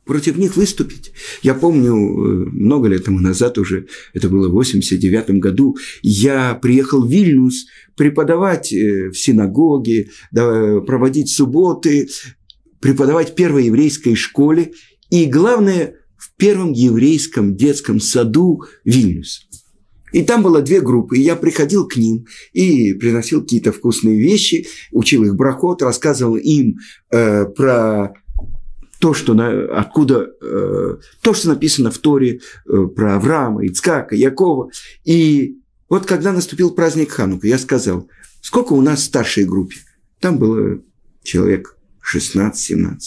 против 0.06 0.38
них 0.38 0.56
выступить. 0.56 1.14
Я 1.42 1.56
помню, 1.56 1.94
э, 1.94 2.50
много 2.52 2.88
лет 2.90 3.06
тому 3.06 3.20
назад 3.20 3.58
уже, 3.58 3.88
это 4.14 4.30
было 4.30 4.50
в 4.50 4.52
89 4.52 5.40
году, 5.40 5.78
я 6.04 6.54
приехал 6.54 7.04
в 7.04 7.10
Вильнюс 7.10 7.66
преподавать 7.96 8.72
э, 8.72 9.10
в 9.10 9.18
синагоге, 9.18 10.10
проводить 10.32 11.30
субботы, 11.30 12.08
преподавать 12.82 13.32
в 13.32 13.34
первой 13.34 13.66
еврейской 13.66 14.14
школе. 14.14 14.74
И, 15.10 15.26
главное, 15.26 15.96
в 16.26 16.36
первом 16.38 16.74
еврейском 16.74 17.56
детском 17.56 18.00
саду 18.00 18.64
Вильнюс. 18.84 19.48
И 20.12 20.24
там 20.24 20.42
было 20.44 20.62
две 20.62 20.82
группы, 20.82 21.18
и 21.18 21.22
я 21.22 21.36
приходил 21.36 21.88
к 21.88 21.98
ним 21.98 22.26
и 22.54 22.94
приносил 22.94 23.42
какие-то 23.42 23.72
вкусные 23.72 24.20
вещи, 24.20 24.68
учил 24.92 25.24
их 25.24 25.36
брахот, 25.36 25.82
рассказывал 25.82 26.38
им 26.38 26.78
э, 27.12 27.46
про 27.46 28.14
то, 29.00 29.14
что 29.14 29.34
на, 29.34 29.66
откуда, 29.78 30.32
э, 30.42 30.98
то, 31.22 31.34
что 31.34 31.50
написано 31.50 31.92
в 31.92 31.98
Торе 31.98 32.40
э, 32.66 32.88
про 32.96 33.18
Авраама, 33.18 33.68
Ицкака, 33.68 34.16
Якова. 34.16 34.72
И 35.04 35.58
вот 35.90 36.06
когда 36.06 36.32
наступил 36.32 36.72
праздник 36.72 37.12
Ханука, 37.12 37.48
я 37.48 37.60
сказал, 37.60 38.08
сколько 38.42 38.74
у 38.74 38.82
нас 38.82 39.02
в 39.02 39.06
старшей 39.06 39.44
группе? 39.44 39.76
Там 40.22 40.40
было 40.40 40.80
человек 41.24 41.78
16-17, 42.16 42.98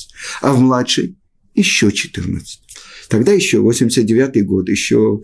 а 0.42 0.52
в 0.52 0.60
младшей 0.60 1.16
еще 1.54 1.90
14. 1.90 2.67
Тогда 3.08 3.32
еще 3.32 3.60
89 3.60 4.44
год, 4.46 4.68
еще 4.68 5.22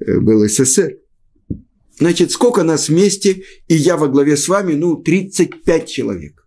э, 0.00 0.18
был 0.18 0.46
СССР. 0.48 0.96
Значит, 1.98 2.30
сколько 2.30 2.62
нас 2.62 2.88
вместе, 2.88 3.42
и 3.68 3.74
я 3.74 3.96
во 3.96 4.08
главе 4.08 4.36
с 4.36 4.48
вами, 4.48 4.74
ну, 4.74 4.96
35 4.96 5.88
человек. 5.88 6.46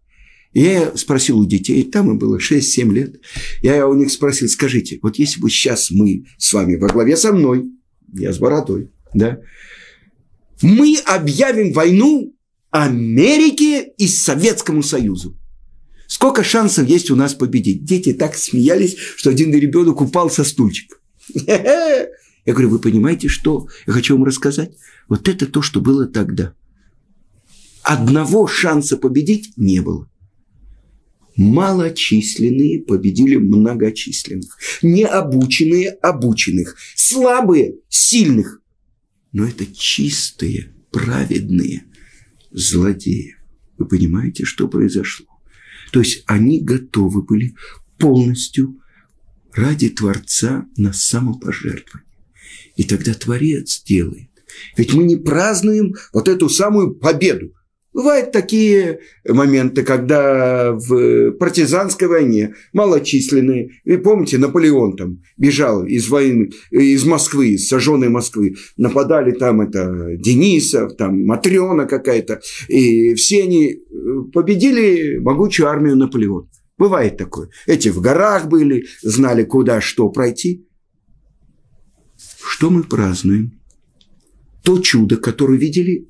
Я 0.53 0.95
спросил 0.95 1.39
у 1.39 1.45
детей, 1.45 1.83
там 1.83 2.09
им 2.09 2.17
было 2.17 2.39
6-7 2.39 2.91
лет, 2.91 3.21
я 3.61 3.87
у 3.87 3.93
них 3.93 4.11
спросил, 4.11 4.47
скажите, 4.47 4.99
вот 5.01 5.17
если 5.17 5.39
бы 5.39 5.49
сейчас 5.49 5.91
мы 5.91 6.25
с 6.37 6.51
вами 6.53 6.75
во 6.75 6.87
главе 6.87 7.17
со 7.17 7.31
мной, 7.31 7.69
я 8.13 8.33
с 8.33 8.39
бородой, 8.39 8.91
да, 9.13 9.39
мы 10.63 10.97
объявим 11.05 11.71
войну 11.71 12.35
Америке 12.71 13.91
и 13.97 14.07
Советскому 14.07 14.81
Союзу. 14.81 15.38
Сколько 16.09 16.43
шансов 16.43 16.89
есть 16.89 17.09
у 17.11 17.15
нас 17.15 17.33
победить? 17.33 17.85
Дети 17.85 18.11
так 18.11 18.35
смеялись, 18.35 18.97
что 19.15 19.29
один 19.29 19.53
ребенок 19.53 20.01
упал 20.01 20.29
со 20.29 20.43
стульчика. 20.43 20.97
Я 21.33 22.07
говорю, 22.53 22.69
вы 22.69 22.79
понимаете, 22.79 23.27
что 23.27 23.67
я 23.85 23.93
хочу 23.93 24.15
вам 24.15 24.23
рассказать? 24.23 24.75
Вот 25.07 25.27
это 25.27 25.45
то, 25.45 25.61
что 25.61 25.81
было 25.81 26.07
тогда. 26.07 26.53
Одного 27.83 28.47
шанса 28.47 28.97
победить 28.97 29.53
не 29.55 29.81
было 29.81 30.09
малочисленные 31.39 32.81
победили 32.81 33.37
многочисленных, 33.37 34.57
необученные 34.81 35.89
обученных, 35.89 36.75
слабые 36.95 37.75
сильных. 37.87 38.61
Но 39.31 39.47
это 39.47 39.65
чистые, 39.65 40.73
праведные 40.91 41.85
злодеи. 42.51 43.37
Вы 43.77 43.85
понимаете, 43.85 44.43
что 44.43 44.67
произошло? 44.67 45.28
То 45.91 45.99
есть 45.99 46.23
они 46.27 46.61
готовы 46.61 47.23
были 47.23 47.55
полностью 47.97 48.79
ради 49.53 49.89
Творца 49.89 50.65
на 50.77 50.93
самопожертвование. 50.93 52.07
И 52.75 52.83
тогда 52.83 53.13
Творец 53.13 53.83
делает. 53.83 54.29
Ведь 54.77 54.93
мы 54.93 55.03
не 55.03 55.15
празднуем 55.15 55.95
вот 56.13 56.27
эту 56.27 56.49
самую 56.49 56.95
победу. 56.95 57.53
Бывают 57.91 58.31
такие 58.31 58.99
моменты, 59.27 59.83
когда 59.83 60.73
в 60.73 61.31
партизанской 61.31 62.07
войне 62.07 62.53
малочисленные, 62.71 63.71
вы 63.83 63.97
помните, 63.97 64.37
Наполеон 64.37 64.95
там 64.95 65.21
бежал 65.37 65.83
из 65.85 66.07
войны, 66.07 66.51
из 66.69 67.03
Москвы, 67.05 67.49
из 67.49 67.67
сожженной 67.67 68.09
Москвы, 68.09 68.55
нападали 68.77 69.31
там 69.31 69.61
это 69.61 70.15
Денисов, 70.17 70.95
там 70.97 71.25
Матрена 71.25 71.85
какая-то, 71.85 72.41
и 72.67 73.15
все 73.15 73.43
они 73.43 73.71
э, 73.71 73.77
победили 74.33 75.17
могучую 75.17 75.67
армию 75.67 75.95
Наполеона. 75.95 76.47
Бывает 76.77 77.17
такое. 77.17 77.49
Эти 77.65 77.89
в 77.89 78.01
горах 78.01 78.47
были, 78.47 78.85
знали, 79.01 79.43
куда 79.43 79.81
что 79.81 80.09
пройти. 80.09 80.65
Что 82.41 82.69
мы 82.69 82.83
празднуем? 82.83 83.59
То 84.63 84.77
чудо, 84.79 85.17
которое 85.17 85.57
видели 85.57 86.07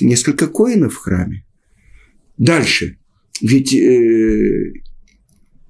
несколько 0.00 0.46
коинов 0.46 0.94
в 0.94 0.98
храме. 0.98 1.44
Дальше. 2.36 2.98
Ведь 3.40 3.74
э, 3.74 4.72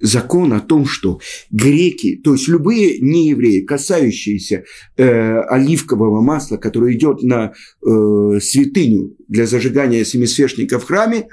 закон 0.01 0.53
о 0.53 0.61
том, 0.61 0.87
что 0.87 1.21
греки, 1.51 2.17
то 2.17 2.33
есть 2.35 2.49
любые 2.49 2.99
неевреи, 3.01 3.61
касающиеся 3.61 4.65
э, 4.97 5.41
оливкового 5.43 6.21
масла, 6.21 6.57
которое 6.57 6.95
идет 6.95 7.23
на 7.23 7.53
э, 7.53 8.41
святыню 8.41 9.17
для 9.29 9.47
зажигания 9.47 10.05
семисвечника 10.05 10.79
в 10.79 10.85
храме, 10.85 11.29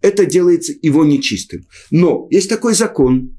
это 0.00 0.26
делается 0.26 0.72
его 0.80 1.04
нечистым. 1.04 1.66
Но 1.90 2.28
есть 2.30 2.48
такой 2.48 2.74
закон, 2.74 3.36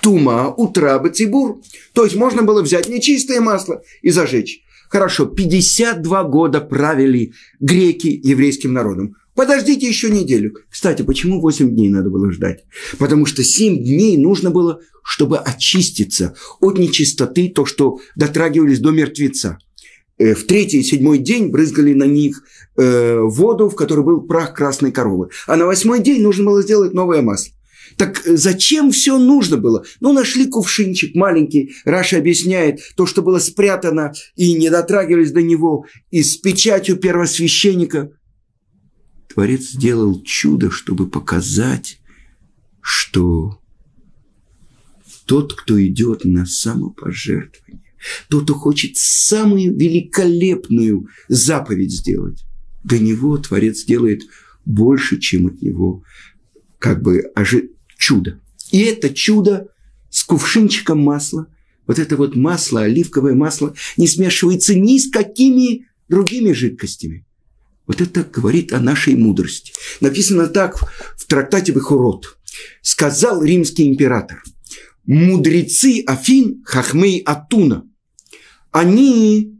тума, 0.00 0.52
утраба, 0.54 1.10
цибур. 1.10 1.60
То 1.92 2.04
есть 2.04 2.16
можно 2.16 2.42
было 2.42 2.62
взять 2.62 2.88
нечистое 2.88 3.40
масло 3.40 3.82
и 4.02 4.10
зажечь. 4.10 4.63
Хорошо, 4.94 5.26
52 5.26 6.22
года 6.22 6.60
правили 6.60 7.32
греки 7.58 8.06
еврейским 8.22 8.72
народом. 8.72 9.16
Подождите 9.34 9.88
еще 9.88 10.08
неделю. 10.08 10.54
Кстати, 10.70 11.02
почему 11.02 11.40
8 11.40 11.68
дней 11.74 11.88
надо 11.88 12.10
было 12.10 12.30
ждать? 12.30 12.64
Потому 12.96 13.26
что 13.26 13.42
7 13.42 13.82
дней 13.82 14.16
нужно 14.16 14.52
было, 14.52 14.78
чтобы 15.02 15.38
очиститься 15.38 16.36
от 16.60 16.78
нечистоты, 16.78 17.48
то, 17.48 17.66
что 17.66 17.98
дотрагивались 18.14 18.78
до 18.78 18.92
мертвеца. 18.92 19.58
Э, 20.16 20.36
в 20.36 20.46
третий 20.46 20.78
и 20.78 20.84
седьмой 20.84 21.18
день 21.18 21.48
брызгали 21.48 21.92
на 21.92 22.04
них 22.04 22.44
э, 22.76 23.18
воду, 23.18 23.68
в 23.68 23.74
которой 23.74 24.04
был 24.04 24.20
прах 24.20 24.54
красной 24.54 24.92
коровы. 24.92 25.30
А 25.48 25.56
на 25.56 25.66
восьмой 25.66 26.04
день 26.04 26.22
нужно 26.22 26.44
было 26.44 26.62
сделать 26.62 26.94
новое 26.94 27.20
масло. 27.20 27.52
Так 27.96 28.26
э, 28.26 28.36
зачем 28.36 28.90
все 28.90 29.18
нужно 29.18 29.56
было? 29.56 29.84
Ну, 30.00 30.12
нашли 30.12 30.46
кувшинчик 30.46 31.14
маленький. 31.14 31.74
Раша 31.84 32.18
объясняет, 32.18 32.80
то, 32.96 33.06
что 33.06 33.22
было 33.22 33.38
спрятано 33.38 34.12
и 34.36 34.54
не 34.54 34.70
дотрагивались 34.70 35.32
до 35.32 35.42
него, 35.42 35.86
и 36.10 36.22
с 36.22 36.36
печатью 36.36 36.96
первосвященника. 36.96 38.10
Творец 39.32 39.70
сделал 39.70 40.22
чудо, 40.22 40.70
чтобы 40.70 41.08
показать, 41.08 41.98
что 42.80 43.58
тот, 45.26 45.54
кто 45.54 45.82
идет 45.84 46.24
на 46.24 46.46
самопожертвование, 46.46 47.82
тот, 48.28 48.44
кто 48.44 48.54
хочет 48.54 48.96
самую 48.96 49.76
великолепную 49.76 51.08
заповедь 51.28 51.92
сделать, 51.92 52.44
до 52.84 52.98
него 52.98 53.38
Творец 53.38 53.84
делает 53.84 54.22
больше, 54.66 55.18
чем 55.18 55.46
от 55.46 55.62
него 55.62 56.02
как 56.78 57.02
бы 57.02 57.22
ожи 57.34 57.70
чудо. 58.04 58.38
И 58.70 58.80
это 58.82 59.08
чудо 59.08 59.68
с 60.10 60.24
кувшинчиком 60.24 61.00
масла, 61.00 61.46
вот 61.86 61.98
это 61.98 62.16
вот 62.16 62.36
масло, 62.36 62.82
оливковое 62.82 63.34
масло, 63.34 63.74
не 63.96 64.06
смешивается 64.06 64.74
ни 64.74 64.98
с 64.98 65.10
какими 65.10 65.86
другими 66.08 66.52
жидкостями. 66.52 67.24
Вот 67.86 68.02
это 68.02 68.22
говорит 68.24 68.74
о 68.74 68.80
нашей 68.80 69.14
мудрости. 69.14 69.72
Написано 70.00 70.48
так 70.48 70.76
в 71.16 71.26
трактате 71.26 71.72
Бехурот. 71.72 72.36
Сказал 72.82 73.42
римский 73.42 73.88
император. 73.88 74.42
Мудрецы 75.06 76.02
Афин, 76.06 76.62
Хахмей 76.66 77.20
Атуна, 77.20 77.88
они 78.70 79.58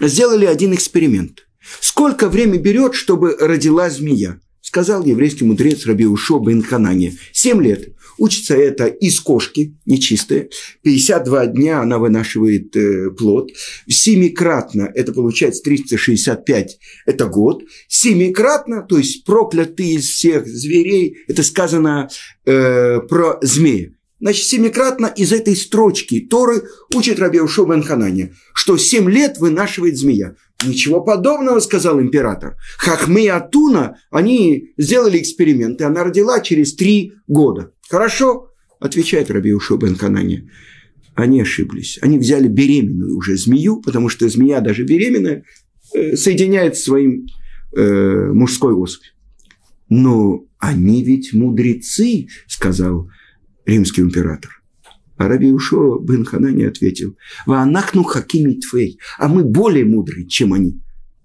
сделали 0.00 0.46
один 0.46 0.72
эксперимент. 0.74 1.48
Сколько 1.80 2.28
времени 2.28 2.58
берет, 2.58 2.94
чтобы 2.94 3.36
родила 3.40 3.90
змея? 3.90 4.40
Сказал 4.70 5.04
еврейский 5.04 5.44
мудрец 5.44 5.84
Раби 5.84 6.06
Ушо 6.06 6.38
бен 6.38 6.62
Ханане. 6.62 7.18
Семь 7.32 7.60
лет. 7.60 7.88
Учится 8.18 8.54
это 8.54 8.86
из 8.86 9.18
кошки, 9.18 9.76
нечистая. 9.84 10.48
52 10.82 11.46
дня 11.46 11.80
она 11.80 11.98
вынашивает 11.98 12.76
э, 12.76 13.10
плод. 13.10 13.50
Семикратно, 13.88 14.88
это 14.94 15.12
получается 15.12 15.62
365, 15.64 16.78
это 17.06 17.26
год. 17.26 17.64
Семикратно, 17.88 18.82
то 18.82 18.96
есть 18.98 19.24
проклятый 19.24 19.94
из 19.94 20.04
всех 20.08 20.46
зверей, 20.46 21.16
это 21.26 21.42
сказано 21.42 22.08
э, 22.44 23.00
про 23.00 23.40
змея. 23.42 23.90
Значит, 24.20 24.46
семикратно 24.46 25.06
из 25.06 25.32
этой 25.32 25.56
строчки 25.56 26.20
Торы 26.20 26.62
учит 26.94 27.18
Раби 27.18 27.40
Ушо 27.40 27.64
бен 27.64 27.82
Ханане, 27.82 28.34
что 28.54 28.76
семь 28.76 29.10
лет 29.10 29.38
вынашивает 29.38 29.96
змея. 29.98 30.36
Ничего 30.64 31.00
подобного, 31.00 31.60
сказал 31.60 32.00
император. 32.00 32.56
Хахмы 32.78 33.24
и 33.24 33.28
Атуна, 33.28 33.96
они 34.10 34.72
сделали 34.76 35.18
эксперимент, 35.18 35.80
и 35.80 35.84
она 35.84 36.04
родила 36.04 36.40
через 36.40 36.74
три 36.74 37.14
года. 37.26 37.72
Хорошо, 37.88 38.50
отвечает 38.78 39.30
Раби 39.30 39.52
Ушо 39.52 39.76
бен 39.76 39.96
Ханане. 39.96 40.50
Они 41.14 41.40
ошиблись. 41.40 41.98
Они 42.02 42.18
взяли 42.18 42.48
беременную 42.48 43.16
уже 43.16 43.36
змею, 43.36 43.80
потому 43.80 44.08
что 44.08 44.28
змея 44.28 44.60
даже 44.60 44.84
беременная 44.84 45.44
э, 45.94 46.16
соединяет 46.16 46.76
своим 46.76 47.26
э, 47.76 48.32
мужской 48.32 48.74
особь. 48.74 49.04
Но 49.88 50.44
они 50.58 51.02
ведь 51.04 51.32
мудрецы, 51.32 52.28
сказал 52.46 53.10
римский 53.66 54.02
император. 54.02 54.59
А 55.20 55.28
Раби 55.28 55.52
Ушо 55.52 55.98
бен 55.98 56.24
Ханани 56.24 56.64
ответил, 56.64 57.14
«Ваанахну 57.44 58.04
хакими 58.04 58.54
твей», 58.54 58.98
а 59.18 59.28
мы 59.28 59.44
более 59.44 59.84
мудрые, 59.84 60.26
чем 60.26 60.54
они. 60.54 60.80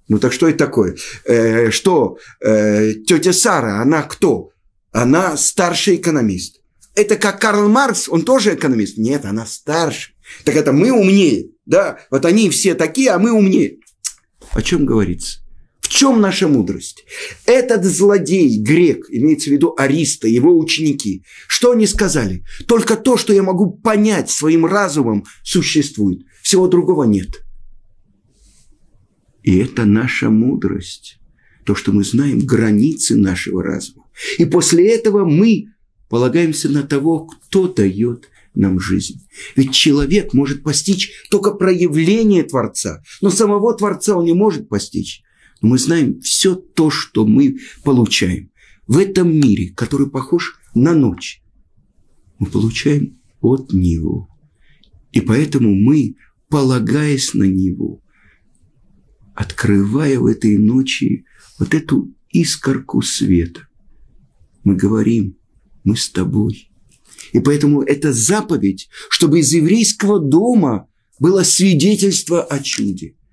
Ну 0.09 0.19
так 0.19 0.33
что 0.33 0.49
это 0.49 0.57
такое? 0.57 0.97
Э, 1.23 1.71
что 1.71 2.17
э, 2.41 2.93
тетя 3.07 3.31
Сара, 3.31 3.81
она 3.81 4.01
кто? 4.03 4.49
Она 4.91 5.37
старший 5.37 5.95
экономист. 5.95 6.59
Это 6.93 7.15
как 7.15 7.39
Карл 7.39 7.69
Маркс, 7.69 8.09
он 8.09 8.23
тоже 8.23 8.55
экономист? 8.55 8.97
Нет, 8.97 9.23
она 9.23 9.45
старше. 9.45 10.11
Так 10.43 10.57
это 10.57 10.73
мы 10.73 10.91
умнее, 10.91 11.51
да? 11.65 11.99
Вот 12.11 12.25
они 12.25 12.49
все 12.49 12.75
такие, 12.75 13.11
а 13.11 13.17
мы 13.17 13.31
умнее. 13.31 13.77
О 14.51 14.61
чем 14.61 14.85
говорится? 14.85 15.39
В 15.85 15.87
чем 15.87 16.19
наша 16.19 16.47
мудрость? 16.47 17.05
Этот 17.45 17.85
злодей, 17.85 18.59
грек, 18.59 19.05
имеется 19.07 19.51
в 19.51 19.53
виду 19.53 19.75
Ариста, 19.77 20.27
его 20.27 20.57
ученики, 20.57 21.23
что 21.47 21.73
они 21.73 21.85
сказали? 21.85 22.43
Только 22.65 22.95
то, 22.95 23.17
что 23.17 23.33
я 23.33 23.43
могу 23.43 23.69
понять 23.69 24.31
своим 24.31 24.65
разумом, 24.65 25.25
существует. 25.43 26.25
Всего 26.41 26.67
другого 26.67 27.03
нет. 27.03 27.43
И 29.43 29.59
это 29.59 29.85
наша 29.85 30.31
мудрость. 30.31 31.19
То, 31.67 31.75
что 31.75 31.91
мы 31.91 32.03
знаем 32.03 32.39
границы 32.39 33.15
нашего 33.15 33.61
разума. 33.61 34.07
И 34.39 34.45
после 34.45 34.89
этого 34.89 35.23
мы 35.23 35.67
полагаемся 36.09 36.67
на 36.67 36.81
того, 36.81 37.27
кто 37.27 37.67
дает 37.67 38.27
нам 38.55 38.79
жизнь. 38.79 39.21
Ведь 39.55 39.71
человек 39.75 40.33
может 40.33 40.63
постичь 40.63 41.11
только 41.29 41.51
проявление 41.51 42.41
Творца, 42.41 43.03
но 43.21 43.29
самого 43.29 43.77
Творца 43.77 44.15
он 44.15 44.25
не 44.25 44.33
может 44.33 44.67
постичь 44.67 45.21
мы 45.61 45.77
знаем 45.77 46.21
все 46.21 46.55
то, 46.55 46.89
что 46.89 47.25
мы 47.25 47.57
получаем 47.83 48.51
в 48.87 48.97
этом 48.97 49.35
мире, 49.35 49.71
который 49.75 50.09
похож 50.09 50.59
на 50.73 50.93
ночь. 50.93 51.41
Мы 52.39 52.47
получаем 52.47 53.19
от 53.41 53.73
Него. 53.73 54.27
И 55.11 55.21
поэтому 55.21 55.73
мы, 55.73 56.15
полагаясь 56.49 57.33
на 57.33 57.43
Него, 57.43 58.01
открывая 59.33 60.19
в 60.19 60.25
этой 60.25 60.57
ночи 60.57 61.25
вот 61.57 61.73
эту 61.73 62.13
искорку 62.29 63.01
света, 63.01 63.67
мы 64.63 64.75
говорим, 64.75 65.37
мы 65.83 65.95
с 65.95 66.09
тобой. 66.09 66.69
И 67.33 67.39
поэтому 67.39 67.81
это 67.81 68.13
заповедь, 68.13 68.89
чтобы 69.09 69.39
из 69.39 69.53
еврейского 69.53 70.19
дома 70.19 70.87
было 71.19 71.43
свидетельство 71.43 72.43
о 72.43 72.59
чуде– 72.59 73.15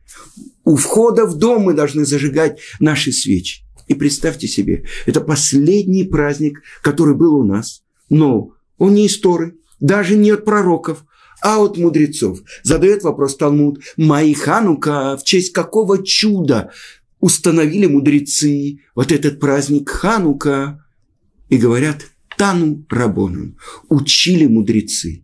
у 0.65 0.77
входа 0.77 1.27
в 1.27 1.37
дом 1.37 1.63
мы 1.63 1.75
должны 1.75 2.05
зажигать 2.05 2.61
наши 2.81 3.13
свечи. 3.13 3.63
И 3.89 3.95
представьте 3.95 4.47
себе, 4.47 4.85
это 5.07 5.21
последний 5.21 6.05
праздник, 6.05 6.63
который 6.83 7.15
был 7.15 7.35
у 7.35 7.45
нас. 7.45 7.83
Но 8.09 8.53
он 8.79 8.95
не 8.95 9.07
из 9.07 9.19
Торы, 9.19 9.57
даже 9.81 10.17
не 10.17 10.31
от 10.31 10.45
пророков, 10.45 11.05
а 11.43 11.59
от 11.59 11.77
мудрецов. 11.77 12.41
Задает 12.63 13.03
вопрос 13.03 13.37
Талмуд. 13.37 13.81
Мои 13.97 14.33
Ханука, 14.33 15.17
в 15.17 15.25
честь 15.25 15.53
какого 15.53 16.05
чуда 16.05 16.71
установили 17.21 17.87
мудрецы 17.87 18.81
вот 18.95 19.11
этот 19.11 19.41
праздник 19.41 19.91
Ханука? 19.91 20.85
И 21.49 21.59
говорят, 21.59 22.07
Тану 22.39 22.85
Рабону. 22.89 23.55
Учили 23.89 24.47
мудрецы. 24.47 25.22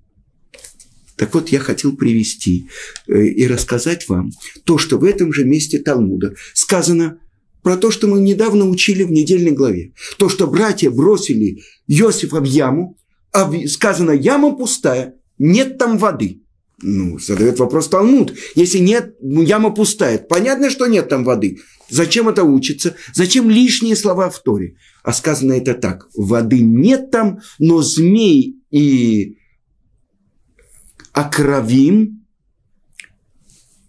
Так 1.18 1.35
вот, 1.35 1.48
я 1.48 1.59
хотел 1.59 1.96
привести 1.96 2.68
э, 3.09 3.24
и 3.24 3.46
рассказать 3.46 4.09
вам 4.09 4.31
то, 4.64 4.78
что 4.78 4.98
в 4.98 5.04
этом 5.04 5.33
же 5.33 5.44
месте 5.44 5.78
Талмуда 5.78 6.35
сказано 6.54 7.18
про 7.62 7.76
то, 7.76 7.90
что 7.90 8.07
мы 8.07 8.20
недавно 8.20 8.68
учили 8.68 9.02
в 9.02 9.11
недельной 9.11 9.50
главе. 9.50 9.92
То, 10.16 10.28
что 10.28 10.46
братья 10.46 10.90
бросили 10.90 11.59
Иосифа 11.88 12.40
в 12.40 12.44
яму, 12.44 12.96
а 13.33 13.52
сказано, 13.66 14.12
яма 14.12 14.54
пустая, 14.57 15.14
нет 15.38 15.76
там 15.76 15.98
воды. 15.98 16.42
Ну, 16.81 17.18
задает 17.18 17.59
вопрос 17.59 17.88
Талмуд. 17.88 18.35
Если 18.54 18.78
нет, 18.78 19.16
яма 19.20 19.70
пустая. 19.70 20.18
Понятно, 20.18 20.70
что 20.70 20.87
нет 20.87 21.09
там 21.09 21.24
воды. 21.24 21.59
Зачем 21.90 22.28
это 22.28 22.44
учится? 22.44 22.94
Зачем 23.14 23.50
лишние 23.50 23.96
слова 23.96 24.31
в 24.31 24.40
Торе? 24.40 24.76
А 25.02 25.12
сказано 25.12 25.54
это 25.54 25.74
так. 25.74 26.09
Воды 26.14 26.61
нет 26.61 27.11
там, 27.11 27.40
но 27.59 27.83
змей 27.83 28.57
и 28.70 29.37
Акравим, 31.18 32.24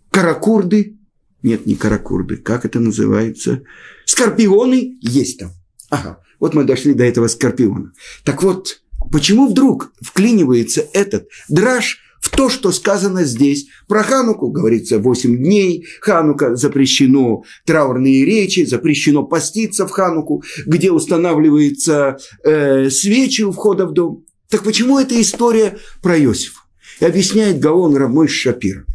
каракурды, 0.09 0.97
нет, 1.43 1.67
не 1.67 1.75
каракурды, 1.75 2.37
как 2.37 2.65
это 2.65 2.79
называется, 2.79 3.61
скорпионы 4.05 4.97
есть 4.99 5.37
там. 5.37 5.51
Ага, 5.91 6.23
вот 6.39 6.55
мы 6.55 6.63
дошли 6.63 6.95
до 6.95 7.03
этого 7.03 7.27
скорпиона. 7.27 7.91
Так 8.23 8.41
вот, 8.41 8.81
почему 9.11 9.47
вдруг 9.47 9.93
вклинивается 10.01 10.83
этот 10.91 11.27
драж 11.49 11.99
в 12.19 12.35
то, 12.35 12.49
что 12.49 12.71
сказано 12.71 13.23
здесь. 13.25 13.67
Про 13.87 14.01
Хануку 14.01 14.49
говорится 14.49 14.97
8 14.97 15.37
дней, 15.37 15.85
Ханука 16.01 16.55
запрещено 16.55 17.43
траурные 17.63 18.25
речи, 18.25 18.65
запрещено 18.65 19.23
поститься 19.23 19.85
в 19.85 19.91
Хануку, 19.91 20.43
где 20.65 20.91
устанавливаются 20.91 22.17
э, 22.43 22.89
свечи 22.89 23.43
у 23.43 23.51
входа 23.51 23.85
в 23.85 23.93
дом. 23.93 24.25
Так 24.49 24.63
почему 24.63 24.97
эта 24.97 25.21
история 25.21 25.77
про 26.01 26.17
Иосифа? 26.17 26.58
И 26.99 27.05
объясняет 27.05 27.59
Гаон 27.59 27.95
Рамой 27.95 28.27
Шапир. 28.27 28.85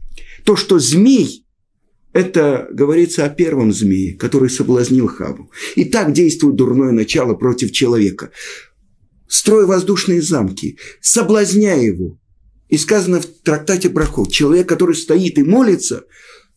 То, 0.44 0.56
что 0.56 0.78
змей, 0.78 1.46
это 2.12 2.68
говорится 2.70 3.24
о 3.24 3.30
первом 3.30 3.72
змее, 3.72 4.14
который 4.14 4.50
соблазнил 4.50 5.08
Хаву. 5.08 5.50
И 5.74 5.84
так 5.84 6.12
действует 6.12 6.56
дурное 6.56 6.92
начало 6.92 7.34
против 7.34 7.72
человека. 7.72 8.30
Строя 9.26 9.66
воздушные 9.66 10.22
замки, 10.22 10.78
соблазняя 11.00 11.80
его. 11.80 12.18
И 12.68 12.76
сказано 12.76 13.20
в 13.20 13.26
трактате 13.26 13.88
Брахот, 13.88 14.32
человек, 14.32 14.68
который 14.68 14.94
стоит 14.94 15.38
и 15.38 15.42
молится, 15.42 16.04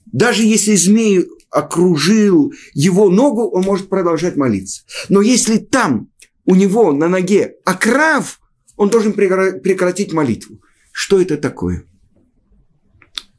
даже 0.06 0.44
если 0.44 0.76
змей 0.76 1.28
окружил 1.50 2.54
его 2.74 3.10
ногу, 3.10 3.50
он 3.50 3.64
может 3.64 3.90
продолжать 3.90 4.36
молиться. 4.36 4.84
Но 5.10 5.22
если 5.22 5.58
там 5.58 6.10
у 6.46 6.56
него 6.56 6.92
на 6.92 7.08
ноге 7.08 7.56
окрав, 7.66 8.40
он 8.76 8.90
должен 8.90 9.14
прекратить 9.14 10.14
молитву. 10.14 10.60
Что 11.00 11.22
это 11.22 11.38
такое? 11.38 11.84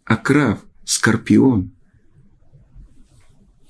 Акрав, 0.04 0.60
скорпион. 0.84 1.72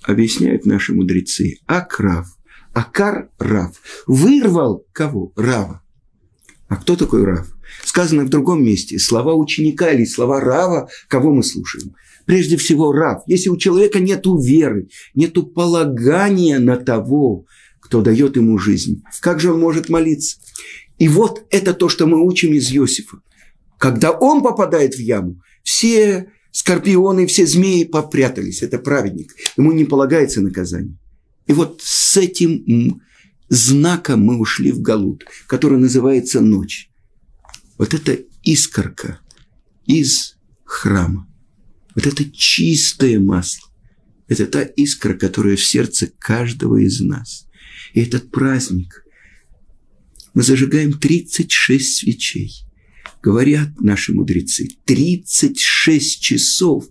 Объясняют 0.03 0.67
наши 0.67 0.93
мудрецы. 0.93 1.57
Акрав, 1.65 2.27
Акар 2.75 3.31
Рав. 3.39 3.81
Вырвал 4.07 4.85
кого? 4.93 5.33
Рава. 5.37 5.83
А 6.69 6.77
кто 6.77 6.97
такой 6.97 7.25
Рав? 7.25 7.49
Сказано 7.83 8.27
в 8.27 8.29
другом 8.29 8.63
месте. 8.63 8.99
Слова 8.99 9.35
ученика 9.35 9.91
или 9.91 10.05
слова 10.05 10.39
Рава, 10.39 10.91
кого 11.09 11.33
мы 11.33 11.43
слушаем? 11.43 11.95
Прежде 12.27 12.59
всего 12.59 12.93
Рав. 12.93 13.23
Если 13.27 13.49
у 13.49 13.57
человека 13.57 14.01
нет 14.01 14.27
веры, 14.27 14.91
нет 15.15 15.33
полагания 15.55 16.59
на 16.59 16.77
того, 16.77 17.47
кто 17.81 18.03
дает 18.03 18.37
ему 18.37 18.59
жизнь, 18.59 19.03
как 19.21 19.41
же 19.41 19.51
он 19.51 19.61
может 19.61 19.89
молиться? 19.89 20.37
И 20.99 21.09
вот 21.09 21.47
это 21.49 21.73
то, 21.73 21.89
что 21.89 22.07
мы 22.07 22.23
учим 22.23 22.53
из 22.53 22.71
Иосифа. 22.71 23.23
Когда 23.79 24.11
он 24.11 24.43
попадает 24.43 24.95
в 24.95 24.99
яму, 24.99 25.41
все 25.63 26.31
скорпионы, 26.51 27.27
все 27.27 27.47
змеи 27.47 27.85
попрятались. 27.85 28.63
Это 28.63 28.79
праведник. 28.79 29.35
Ему 29.57 29.73
не 29.73 29.85
полагается 29.85 30.41
наказание. 30.41 30.99
И 31.47 31.53
вот 31.53 31.81
с 31.83 32.17
этим 32.17 33.01
знаком 33.49 34.23
мы 34.23 34.39
ушли 34.39 34.73
в 34.73 34.83
Галут, 34.83 35.25
который 35.47 35.79
называется 35.79 36.41
ночь. 36.41 36.91
Вот 37.79 37.95
это 37.95 38.19
искорка 38.43 39.21
из 39.87 40.37
храма. 40.65 41.27
Вот 41.95 42.07
это 42.07 42.29
чистое 42.31 43.19
масло. 43.21 43.69
Это 44.27 44.47
та 44.47 44.63
искра, 44.63 45.15
которая 45.15 45.57
в 45.57 45.65
сердце 45.65 46.11
каждого 46.19 46.77
из 46.77 47.01
нас. 47.01 47.47
И 47.95 48.01
этот 48.01 48.31
праздник 48.31 49.05
мы 50.35 50.43
зажигаем 50.43 50.93
36 50.93 51.97
свечей. 51.97 52.68
Говорят 53.23 53.81
наши 53.81 54.13
мудрецы, 54.13 54.69
36 54.85 56.21
часов 56.21 56.87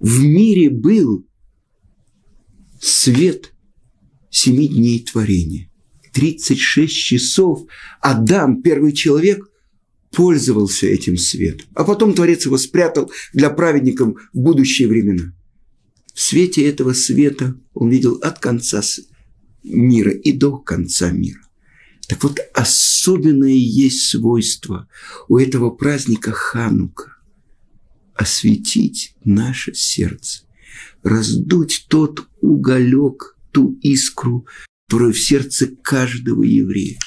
в 0.00 0.22
мире 0.22 0.68
был 0.70 1.26
свет 2.80 3.52
семи 4.30 4.68
дней 4.68 5.00
творения. 5.00 5.70
36 6.12 6.92
часов 6.92 7.66
Адам, 8.00 8.62
первый 8.62 8.92
человек, 8.92 9.48
пользовался 10.10 10.86
этим 10.86 11.16
светом. 11.16 11.66
А 11.74 11.84
потом 11.84 12.14
Творец 12.14 12.46
его 12.46 12.56
спрятал 12.58 13.10
для 13.32 13.50
праведников 13.50 14.16
в 14.32 14.38
будущие 14.38 14.88
времена. 14.88 15.32
В 16.14 16.20
свете 16.20 16.68
этого 16.68 16.92
света 16.92 17.56
он 17.72 17.90
видел 17.90 18.14
от 18.22 18.38
конца 18.38 18.82
мира 19.64 20.12
и 20.12 20.32
до 20.32 20.58
конца 20.58 21.10
мира. 21.10 21.40
Так 22.08 22.22
вот, 22.22 22.38
особенное 23.04 23.52
есть 23.52 24.08
свойство 24.08 24.88
у 25.28 25.36
этого 25.36 25.68
праздника 25.70 26.32
Ханука– 26.32 27.18
осветить 28.14 29.14
наше 29.24 29.74
сердце, 29.74 30.44
раздуть 31.02 31.84
тот 31.90 32.26
уголек, 32.40 33.36
ту 33.52 33.78
искру, 33.82 34.46
которая 34.88 35.12
в 35.12 35.18
сердце 35.18 35.66
каждого 35.66 36.44
еврея, 36.44 36.98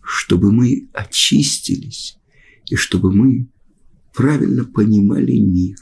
чтобы 0.00 0.52
мы 0.52 0.88
очистились 0.92 2.18
и 2.66 2.76
чтобы 2.76 3.12
мы 3.12 3.50
правильно 4.14 4.64
понимали 4.64 5.38
мир, 5.38 5.76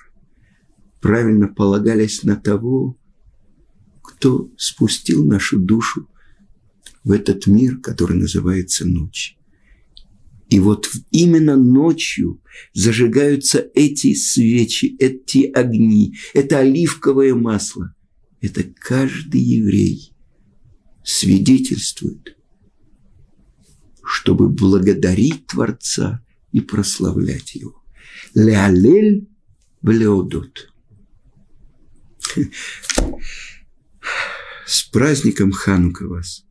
правильно 1.02 1.48
полагались 1.48 2.22
на 2.22 2.37
того, 2.37 2.96
кто 4.02 4.50
спустил 4.57 5.26
нашу 5.26 5.59
душу 5.59 6.09
в 7.05 7.12
этот 7.12 7.46
мир, 7.46 7.79
который 7.79 8.16
называется 8.16 8.85
ночь. 8.85 9.37
И 10.49 10.61
вот 10.61 10.88
именно 11.11 11.57
ночью 11.57 12.40
зажигаются 12.72 13.68
эти 13.75 14.14
свечи, 14.14 14.96
эти 14.99 15.51
огни, 15.51 16.14
это 16.35 16.59
оливковое 16.59 17.35
масло. 17.35 17.94
Это 18.40 18.62
каждый 18.62 19.40
еврей 19.40 20.12
свидетельствует, 21.03 22.37
чтобы 24.05 24.49
благодарить 24.49 25.46
Творца 25.46 26.25
и 26.53 26.61
прославлять 26.61 27.55
Его. 27.55 27.83
Леалель 28.35 29.29
Блеодот. 29.83 30.72
С 34.66 34.83
праздником 34.85 35.51
Ханука 35.53 36.07
вас! 36.07 36.45